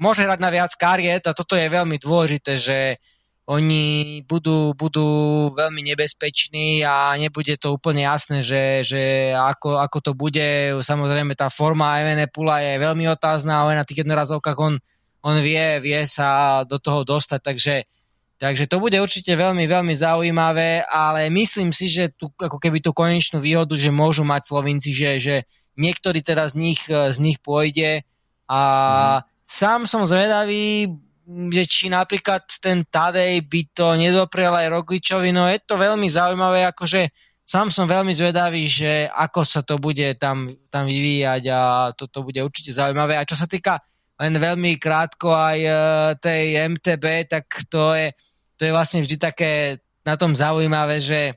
môže 0.00 0.24
hrať 0.24 0.40
na 0.40 0.50
viac 0.50 0.72
kariet 0.76 1.24
a 1.28 1.36
toto 1.36 1.56
je 1.56 1.68
veľmi 1.68 2.00
dôležité, 2.00 2.52
že 2.56 2.78
oni 3.46 4.26
budú, 4.26 4.74
budú 4.74 5.06
veľmi 5.54 5.78
nebezpeční 5.94 6.82
a 6.82 7.14
nebude 7.14 7.54
to 7.54 7.78
úplne 7.78 8.02
jasné, 8.02 8.42
že, 8.42 8.82
že 8.82 9.30
ako, 9.38 9.78
ako 9.78 9.98
to 10.02 10.12
bude. 10.18 10.74
Samozrejme 10.82 11.38
tá 11.38 11.46
forma 11.46 12.02
Pula 12.34 12.58
je 12.58 12.82
veľmi 12.82 13.06
otázna, 13.06 13.62
ale 13.62 13.78
na 13.78 13.86
tých 13.86 14.02
jednorazovkách 14.02 14.58
on, 14.58 14.82
on 15.22 15.36
vie, 15.38 15.78
vie 15.78 16.02
sa 16.10 16.62
do 16.66 16.82
toho 16.82 17.06
dostať, 17.06 17.40
takže, 17.46 17.74
takže 18.42 18.66
to 18.66 18.82
bude 18.82 18.98
určite 18.98 19.38
veľmi, 19.38 19.62
veľmi 19.70 19.94
zaujímavé, 19.94 20.82
ale 20.90 21.30
myslím 21.30 21.70
si, 21.70 21.86
že 21.86 22.10
tu 22.18 22.26
ako 22.34 22.58
keby 22.58 22.82
tú 22.82 22.90
konečnú 22.90 23.38
výhodu, 23.38 23.78
že 23.78 23.94
môžu 23.94 24.26
mať 24.26 24.42
Slovinci, 24.42 24.90
že, 24.90 25.22
že 25.22 25.36
niektorý 25.78 26.18
teda 26.18 26.50
z 26.50 26.54
nich, 26.58 26.82
z 26.90 27.18
nich 27.22 27.38
pôjde 27.38 28.02
a 28.50 28.60
mm. 29.22 29.46
sám 29.46 29.86
som 29.86 30.02
zvedavý, 30.02 30.90
že 31.26 31.64
či 31.66 31.90
napríklad 31.90 32.46
ten 32.62 32.86
Tadej 32.86 33.42
by 33.50 33.62
to 33.74 33.98
nedoprial 33.98 34.54
aj 34.54 34.70
Rogličovi, 34.70 35.34
no 35.34 35.50
je 35.50 35.58
to 35.58 35.74
veľmi 35.74 36.06
zaujímavé, 36.06 36.62
akože 36.70 37.10
sám 37.42 37.70
som 37.74 37.90
veľmi 37.90 38.14
zvedavý, 38.14 38.62
že 38.66 39.10
ako 39.10 39.40
sa 39.42 39.66
to 39.66 39.78
bude 39.82 40.18
tam, 40.22 40.46
tam 40.70 40.86
vyvíjať 40.86 41.42
a 41.50 41.60
toto 41.98 42.22
bude 42.22 42.38
určite 42.42 42.70
zaujímavé. 42.74 43.18
A 43.18 43.26
čo 43.26 43.34
sa 43.34 43.50
týka 43.50 43.82
len 44.22 44.34
veľmi 44.38 44.78
krátko 44.78 45.34
aj 45.34 45.58
e, 45.62 45.72
tej 46.22 46.44
MTB, 46.74 47.30
tak 47.30 47.46
to 47.70 47.94
je, 47.94 48.14
to 48.54 48.66
je 48.66 48.74
vlastne 48.74 49.02
vždy 49.02 49.16
také 49.18 49.82
na 50.06 50.14
tom 50.14 50.34
zaujímavé, 50.34 51.02
že 51.02 51.34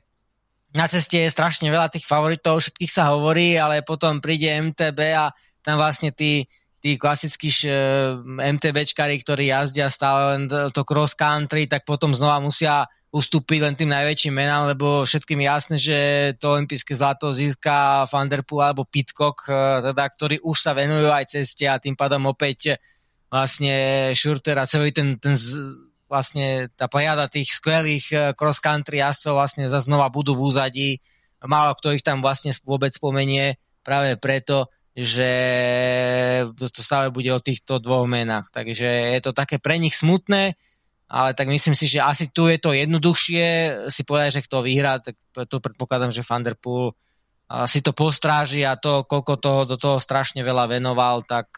na 0.70 0.86
ceste 0.86 1.18
je 1.18 1.34
strašne 1.34 1.66
veľa 1.66 1.90
tých 1.90 2.06
favoritov, 2.06 2.62
všetkých 2.62 2.90
sa 2.94 3.10
hovorí, 3.10 3.58
ale 3.58 3.82
potom 3.82 4.22
príde 4.22 4.54
MTB 4.54 4.98
a 5.18 5.34
tam 5.66 5.82
vlastne 5.82 6.14
tí 6.14 6.46
tí 6.80 6.96
klasickí 6.96 7.52
MTBčkári, 8.40 9.20
ktorí 9.20 9.52
jazdia 9.52 9.92
stále 9.92 10.20
len 10.34 10.42
to 10.48 10.82
cross 10.82 11.12
country, 11.12 11.68
tak 11.68 11.84
potom 11.84 12.16
znova 12.16 12.40
musia 12.40 12.88
ustúpiť 13.10 13.58
len 13.60 13.74
tým 13.74 13.90
najväčším 13.90 14.32
menám, 14.32 14.70
lebo 14.70 15.02
všetkým 15.02 15.42
jasné, 15.42 15.76
že 15.76 15.98
to 16.38 16.54
olympijské 16.54 16.94
zlato 16.94 17.34
získa 17.34 18.06
Van 18.06 18.30
alebo 18.30 18.86
Pitcock, 18.86 19.50
e, 19.50 19.82
teda, 19.90 20.04
ktorí 20.14 20.38
už 20.46 20.56
sa 20.56 20.72
venujú 20.78 21.10
aj 21.10 21.34
ceste 21.34 21.66
a 21.66 21.82
tým 21.82 21.98
pádom 21.98 22.30
opäť 22.30 22.78
vlastne 23.26 24.10
Schurter 24.14 24.62
a 24.62 24.66
celý 24.70 24.94
ten, 24.94 25.18
ten 25.18 25.34
vlastne 26.06 26.70
tá 26.78 26.86
plejada 26.86 27.26
tých 27.30 27.50
skvelých 27.54 28.34
cross 28.34 28.62
country 28.62 28.98
jazdcov 29.02 29.38
vlastne 29.38 29.70
znova 29.70 30.10
budú 30.10 30.34
v 30.34 30.42
úzadí. 30.46 30.90
Málo 31.42 31.78
kto 31.78 31.94
ich 31.94 32.02
tam 32.02 32.22
vlastne 32.22 32.50
vôbec 32.66 32.90
spomenie 32.94 33.58
práve 33.82 34.18
preto, 34.18 34.70
že 34.96 35.32
to 36.58 36.80
stále 36.82 37.14
bude 37.14 37.30
o 37.30 37.42
týchto 37.42 37.78
dvoch 37.78 38.10
menách. 38.10 38.50
Takže 38.50 39.18
je 39.18 39.20
to 39.22 39.30
také 39.30 39.62
pre 39.62 39.78
nich 39.78 39.94
smutné, 39.94 40.58
ale 41.10 41.30
tak 41.34 41.50
myslím 41.50 41.74
si, 41.74 41.90
že 41.90 42.02
asi 42.02 42.30
tu 42.30 42.46
je 42.46 42.58
to 42.58 42.70
jednoduchšie 42.70 43.46
si 43.90 44.02
povedať, 44.06 44.40
že 44.40 44.46
kto 44.46 44.62
vyhrá, 44.62 45.02
tak 45.02 45.18
tu 45.50 45.56
predpokladám, 45.58 46.14
že 46.14 46.26
Van 46.26 46.42
der 46.42 46.54
Poel 46.54 46.94
si 47.66 47.82
to 47.82 47.90
postráži 47.90 48.62
a 48.62 48.78
to, 48.78 49.02
koľko 49.10 49.34
toho 49.42 49.60
do 49.66 49.74
toho 49.74 49.98
strašne 49.98 50.38
veľa 50.46 50.70
venoval, 50.70 51.26
tak 51.26 51.50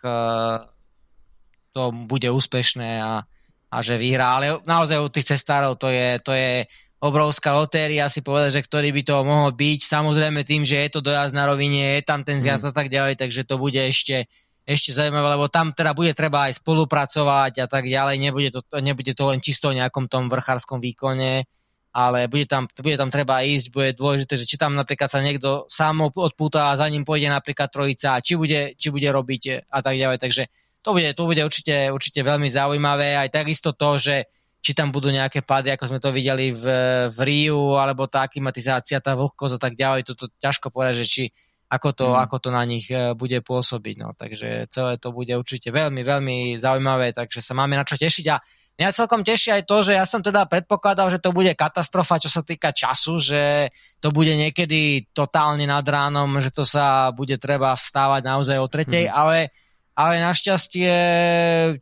to 1.72 1.83
bude 2.09 2.28
úspešné 2.33 2.97
a, 3.01 3.20
a 3.68 3.76
že 3.85 4.01
vyhrá. 4.01 4.41
Ale 4.41 4.47
naozaj 4.64 4.97
u 5.05 5.12
tých 5.12 5.37
cestárov 5.37 5.76
to 5.76 5.93
je, 5.93 6.16
to 6.24 6.33
je 6.33 6.64
obrovská 7.03 7.59
lotéria 7.59 8.07
si 8.07 8.22
povedať, 8.22 8.62
že 8.62 8.62
ktorý 8.62 8.94
by 8.94 9.03
to 9.03 9.14
mohol 9.26 9.50
byť. 9.50 9.80
Samozrejme 9.82 10.46
tým, 10.46 10.62
že 10.62 10.86
je 10.86 10.90
to 10.94 11.00
dojazd 11.03 11.34
na 11.34 11.50
rovine, 11.50 11.98
je 11.98 12.03
tam 12.07 12.22
ten 12.22 12.38
zjazd 12.38 12.62
mm. 12.62 12.70
a 12.70 12.72
tak 12.72 12.86
ďalej, 12.86 13.18
takže 13.18 13.42
to 13.42 13.59
bude 13.59 13.76
ešte, 13.76 14.30
ešte 14.62 14.94
zaujímavé, 14.94 15.34
lebo 15.34 15.50
tam 15.50 15.74
teda 15.74 15.98
bude 15.98 16.14
treba 16.14 16.46
aj 16.46 16.62
spolupracovať 16.62 17.59
a 17.59 17.66
tak 17.66 17.90
ďalej. 17.90 18.22
Nebude 18.22 18.55
to, 18.55 18.62
nebude 18.78 19.12
to 19.18 19.24
len 19.26 19.42
čisto 19.42 19.74
o 19.74 19.76
nejakom 19.76 20.07
tom 20.07 20.30
vrchárskom 20.30 20.78
výkone, 20.78 21.42
ale 21.90 22.30
bude 22.30 22.46
tam, 22.46 22.70
bude 22.70 22.94
tam 22.94 23.11
treba 23.11 23.42
ísť, 23.42 23.74
bude 23.74 23.90
dôležité, 23.98 24.38
že 24.38 24.46
či 24.46 24.55
tam 24.55 24.78
napríklad 24.78 25.11
sa 25.11 25.18
niekto 25.18 25.66
sám 25.66 26.07
odpúta 26.07 26.70
a 26.70 26.78
za 26.78 26.86
ním 26.86 27.03
pôjde 27.03 27.26
napríklad 27.34 27.66
trojica, 27.66 28.22
či 28.22 28.38
bude, 28.38 28.78
či 28.78 28.94
bude 28.94 29.11
robiť 29.11 29.66
a 29.66 29.78
tak 29.82 29.98
ďalej. 29.98 30.22
Takže 30.22 30.42
to 30.86 30.94
bude, 30.94 31.11
to 31.18 31.22
bude 31.26 31.42
určite, 31.42 31.90
určite 31.90 32.22
veľmi 32.22 32.46
zaujímavé. 32.46 33.18
Aj 33.18 33.26
takisto 33.26 33.74
to, 33.74 33.98
že 33.98 34.30
či 34.63 34.79
tam 34.79 34.95
budú 34.95 35.11
nejaké 35.11 35.43
pády, 35.43 35.75
ako 35.75 35.91
sme 35.91 35.99
to 35.99 36.15
videli 36.15 36.55
v, 36.55 36.65
v 37.11 37.19
Riu, 37.27 37.75
alebo 37.75 38.07
tá 38.07 38.23
aklimatizácia, 38.23 39.03
tá 39.03 39.19
vlhkosť 39.19 39.59
a 39.59 39.61
tak 39.61 39.75
ďalej, 39.75 40.07
toto 40.07 40.31
ťažko 40.39 40.71
povedať, 40.71 41.03
že 41.03 41.07
či 41.11 41.25
ako 41.73 41.89
to, 41.97 42.07
mm. 42.13 42.19
ako 42.29 42.37
to 42.37 42.49
na 42.53 42.63
nich 42.69 42.87
e, 42.93 43.17
bude 43.17 43.41
pôsobiť. 43.41 43.97
No. 43.97 44.13
Takže 44.13 44.69
celé 44.69 45.01
to 45.01 45.09
bude 45.09 45.33
určite 45.33 45.73
veľmi, 45.73 46.05
veľmi 46.05 46.37
zaujímavé, 46.61 47.17
takže 47.17 47.41
sa 47.41 47.57
máme 47.57 47.81
na 47.81 47.83
čo 47.83 47.97
tešiť. 47.97 48.27
A 48.29 48.37
mňa 48.77 48.93
celkom 48.93 49.25
teší 49.25 49.57
aj 49.57 49.65
to, 49.65 49.81
že 49.81 49.97
ja 49.97 50.05
som 50.05 50.21
teda 50.21 50.45
predpokladal, 50.45 51.09
že 51.09 51.17
to 51.17 51.33
bude 51.33 51.49
katastrofa, 51.57 52.21
čo 52.21 52.29
sa 52.29 52.45
týka 52.45 52.77
času, 52.77 53.17
že 53.17 53.73
to 54.05 54.13
bude 54.13 54.37
niekedy 54.37 55.09
totálne 55.17 55.65
nad 55.65 55.83
ránom, 55.83 56.29
že 56.45 56.53
to 56.53 56.69
sa 56.69 57.09
bude 57.09 57.41
treba 57.41 57.73
vstávať 57.73 58.21
naozaj 58.21 58.57
o 58.61 58.69
tretej, 58.69 59.09
mm. 59.09 59.13
ale, 59.17 59.49
ale 59.97 60.21
našťastie, 60.21 60.93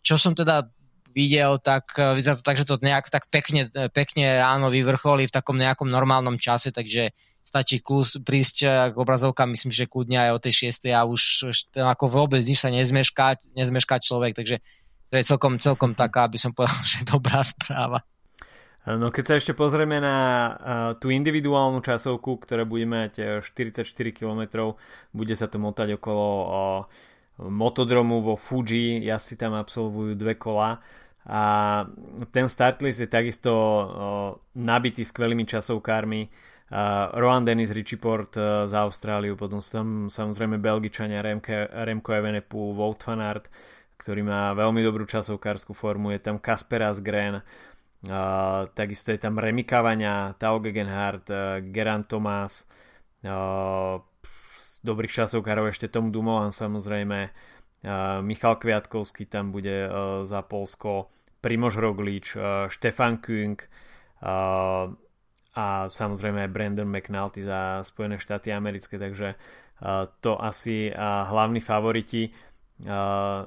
čo 0.06 0.14
som 0.14 0.38
teda 0.38 0.70
videl, 1.20 1.60
tak 1.60 1.92
e, 2.00 2.16
vyzerá 2.16 2.40
to 2.40 2.44
tak, 2.46 2.56
že 2.56 2.64
to 2.64 2.80
nejak 2.80 3.12
tak 3.12 3.28
pekne, 3.28 3.68
e, 3.68 3.92
pekne 3.92 4.40
ráno 4.40 4.72
vyvrcholí 4.72 5.28
v 5.28 5.36
takom 5.36 5.60
nejakom 5.60 5.92
normálnom 5.92 6.40
čase, 6.40 6.72
takže 6.72 7.12
stačí 7.44 7.84
kus, 7.84 8.16
prísť 8.24 8.56
e, 8.64 8.68
k 8.90 8.96
obrazovkám, 8.96 9.52
myslím, 9.52 9.68
že 9.68 9.84
kľudne 9.84 10.16
aj 10.16 10.30
o 10.32 10.42
tej 10.42 10.72
6. 10.72 10.88
a 10.96 11.04
už 11.04 11.20
ako 11.76 12.04
vôbec 12.08 12.40
nič 12.40 12.64
sa 12.64 12.72
nezmešká, 12.72 13.52
nezmešká 13.52 14.00
človek, 14.00 14.32
takže 14.32 14.64
to 15.12 15.14
je 15.20 15.24
celkom, 15.28 15.60
celkom 15.60 15.92
taká, 15.92 16.24
aby 16.24 16.40
som 16.40 16.56
povedal, 16.56 16.80
že 16.96 17.04
dobrá 17.04 17.44
správa. 17.44 18.00
No 18.80 19.12
keď 19.12 19.24
sa 19.28 19.34
ešte 19.36 19.52
pozrieme 19.52 20.00
na 20.00 20.16
uh, 20.16 20.50
tú 20.96 21.12
individuálnu 21.12 21.84
časovku, 21.84 22.40
ktorá 22.40 22.64
bude 22.64 22.88
mať 22.88 23.44
44 23.44 23.84
km, 24.08 24.72
bude 25.12 25.36
sa 25.36 25.52
to 25.52 25.60
motať 25.60 26.00
okolo 26.00 26.26
uh, 26.32 26.48
motodromu 27.48 28.20
vo 28.20 28.36
Fuji, 28.36 29.00
si 29.16 29.34
tam 29.40 29.56
absolvujú 29.56 30.12
dve 30.12 30.36
kola 30.36 30.76
a 31.28 31.42
ten 32.32 32.48
startlist 32.48 33.04
je 33.04 33.08
takisto 33.08 33.52
nabitý 34.56 35.04
skvelými 35.04 35.44
časovkármi. 35.44 36.30
Rohan 37.18 37.42
Dennis 37.44 37.74
Richiport 37.74 38.38
z 38.38 38.72
Austráliu, 38.72 39.34
potom 39.34 39.58
sú 39.58 39.70
tam 39.74 39.88
samozrejme 40.06 40.62
Belgičania 40.62 41.20
Remke, 41.20 41.66
Remko 41.66 42.14
Evenepoel, 42.14 42.78
Wout 42.78 43.02
van 43.04 43.20
Aert, 43.20 43.50
ktorý 43.98 44.22
má 44.24 44.54
veľmi 44.54 44.80
dobrú 44.80 45.04
časovkárskú 45.04 45.74
formu, 45.74 46.14
je 46.14 46.22
tam 46.22 46.38
Kasper 46.38 46.86
Asgren, 46.86 47.42
Uh, 48.00 48.64
takisto 48.72 49.12
je 49.12 49.20
tam 49.20 49.36
Remy 49.36 49.68
Cavania, 49.68 50.32
Tao 50.40 50.56
Gegenhardt, 50.56 51.28
uh, 51.28 51.60
Geran 51.60 52.08
Thomas, 52.08 52.64
uh, 53.28 54.00
z 54.56 54.70
dobrých 54.80 55.12
časovkárov 55.12 55.68
ešte 55.68 55.92
Tom 55.92 56.08
Dumoulin 56.08 56.48
samozrejme, 56.48 57.28
Michal 58.20 58.60
Kviatkovský 58.60 59.24
tam 59.24 59.52
bude 59.52 59.88
za 60.28 60.40
Polsko, 60.44 61.08
Primož 61.40 61.80
Roglič, 61.80 62.36
Štefan 62.68 63.24
Küng 63.24 63.56
a 65.56 65.66
samozrejme 65.88 66.44
aj 66.44 66.52
Brandon 66.52 66.84
McNulty 66.84 67.40
za 67.40 67.80
Spojené 67.80 68.20
štáty 68.20 68.52
americké, 68.52 69.00
takže 69.00 69.40
to 70.20 70.36
asi 70.36 70.92
hlavní 71.32 71.64
favoriti 71.64 72.28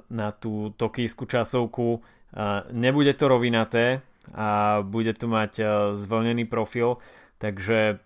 na 0.09 0.29
tú 0.41 0.73
tokijskú 0.73 1.29
časovku. 1.29 2.01
Nebude 2.73 3.13
to 3.13 3.29
rovinaté 3.29 4.01
a 4.33 4.81
bude 4.81 5.13
to 5.13 5.29
mať 5.29 5.61
zvolnený 5.93 6.49
profil, 6.49 6.97
takže 7.37 8.01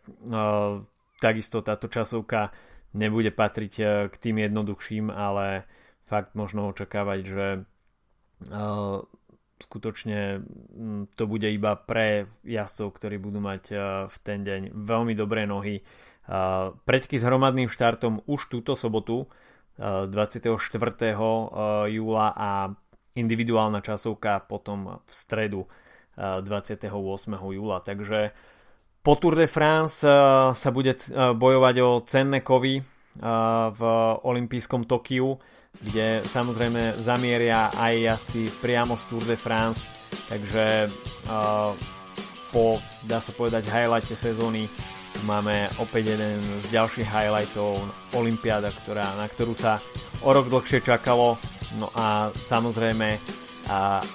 takisto 1.23 1.63
táto 1.63 1.87
časovka 1.87 2.51
nebude 2.91 3.31
patriť 3.31 3.73
k 4.11 4.15
tým 4.19 4.43
jednoduchším, 4.43 5.07
ale 5.07 5.63
fakt 6.07 6.33
možno 6.33 6.71
očakávať, 6.71 7.19
že 7.27 7.45
skutočne 9.57 10.45
to 11.17 11.23
bude 11.25 11.49
iba 11.49 11.73
pre 11.75 12.31
jazdcov, 12.45 12.87
ktorí 12.95 13.17
budú 13.19 13.41
mať 13.41 13.63
v 14.07 14.15
ten 14.23 14.45
deň 14.47 14.71
veľmi 14.71 15.13
dobré 15.17 15.43
nohy. 15.43 15.83
Predky 16.83 17.15
s 17.17 17.23
hromadným 17.23 17.67
štartom 17.67 18.23
už 18.27 18.47
túto 18.51 18.75
sobotu 18.77 19.27
24. 19.77 20.57
júla 21.89 22.27
a 22.33 22.69
individuálna 23.17 23.81
časovka 23.81 24.45
potom 24.45 25.01
v 25.01 25.11
stredu 25.11 25.65
28. 26.17 26.89
júla. 27.33 27.81
Takže 27.81 28.33
po 29.01 29.13
Tour 29.17 29.33
de 29.39 29.47
France 29.49 30.05
sa 30.53 30.69
bude 30.69 30.97
bojovať 31.15 31.75
o 31.81 31.89
cenné 32.05 32.45
kovy 32.45 32.81
v 33.73 33.81
olympijskom 34.23 34.85
Tokiu, 34.85 35.37
kde 35.77 36.25
samozrejme 36.25 36.97
zamieria 37.01 37.69
aj 37.73 38.17
asi 38.17 38.49
priamo 38.49 38.97
z 38.97 39.03
Tour 39.09 39.23
de 39.25 39.37
France, 39.37 39.85
takže 40.29 40.89
po, 42.49 42.81
dá 43.05 43.19
sa 43.21 43.31
povedať, 43.33 43.69
highlighte 43.69 44.15
sezóny 44.17 44.69
máme 45.25 45.65
opäť 45.81 46.13
jeden 46.13 46.37
z 46.61 46.65
ďalších 46.77 47.09
highlightov 47.09 47.81
Olympiáda, 48.13 48.69
ktorá, 48.69 49.17
na 49.17 49.25
ktorú 49.25 49.57
sa 49.57 49.81
o 50.21 50.29
rok 50.29 50.45
dlhšie 50.49 50.85
čakalo. 50.85 51.41
No 51.81 51.89
a 51.97 52.29
samozrejme, 52.33 53.17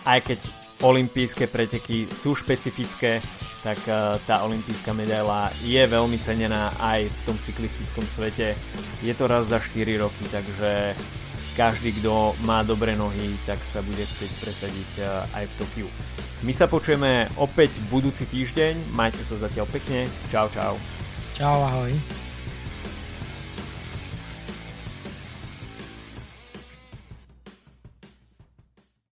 aj 0.07 0.19
keď 0.23 0.39
olympijské 0.83 1.47
preteky 1.47 2.11
sú 2.11 2.35
špecifické, 2.35 3.23
tak 3.63 3.79
tá 4.27 4.43
olympijská 4.43 4.91
medaila 4.91 5.55
je 5.63 5.79
veľmi 5.79 6.19
cenená 6.19 6.75
aj 6.83 7.07
v 7.07 7.21
tom 7.23 7.37
cyklistickom 7.47 8.03
svete. 8.11 8.59
Je 9.01 9.15
to 9.15 9.31
raz 9.31 9.47
za 9.47 9.63
4 9.63 10.03
roky, 10.03 10.27
takže 10.27 10.99
každý, 11.55 11.95
kto 12.03 12.35
má 12.43 12.67
dobré 12.67 12.99
nohy, 12.99 13.39
tak 13.47 13.63
sa 13.63 13.79
bude 13.87 14.03
chcieť 14.03 14.31
presadiť 14.43 14.91
aj 15.31 15.45
v 15.47 15.57
Tokiu. 15.63 15.89
My 16.43 16.51
sa 16.51 16.67
počujeme 16.67 17.31
opäť 17.39 17.71
budúci 17.87 18.27
týždeň. 18.27 18.91
Majte 18.91 19.23
sa 19.23 19.39
zatiaľ 19.39 19.71
pekne. 19.71 20.11
Čau, 20.35 20.51
čau. 20.51 20.75
Čau, 21.39 21.63
ahoj. 21.63 22.22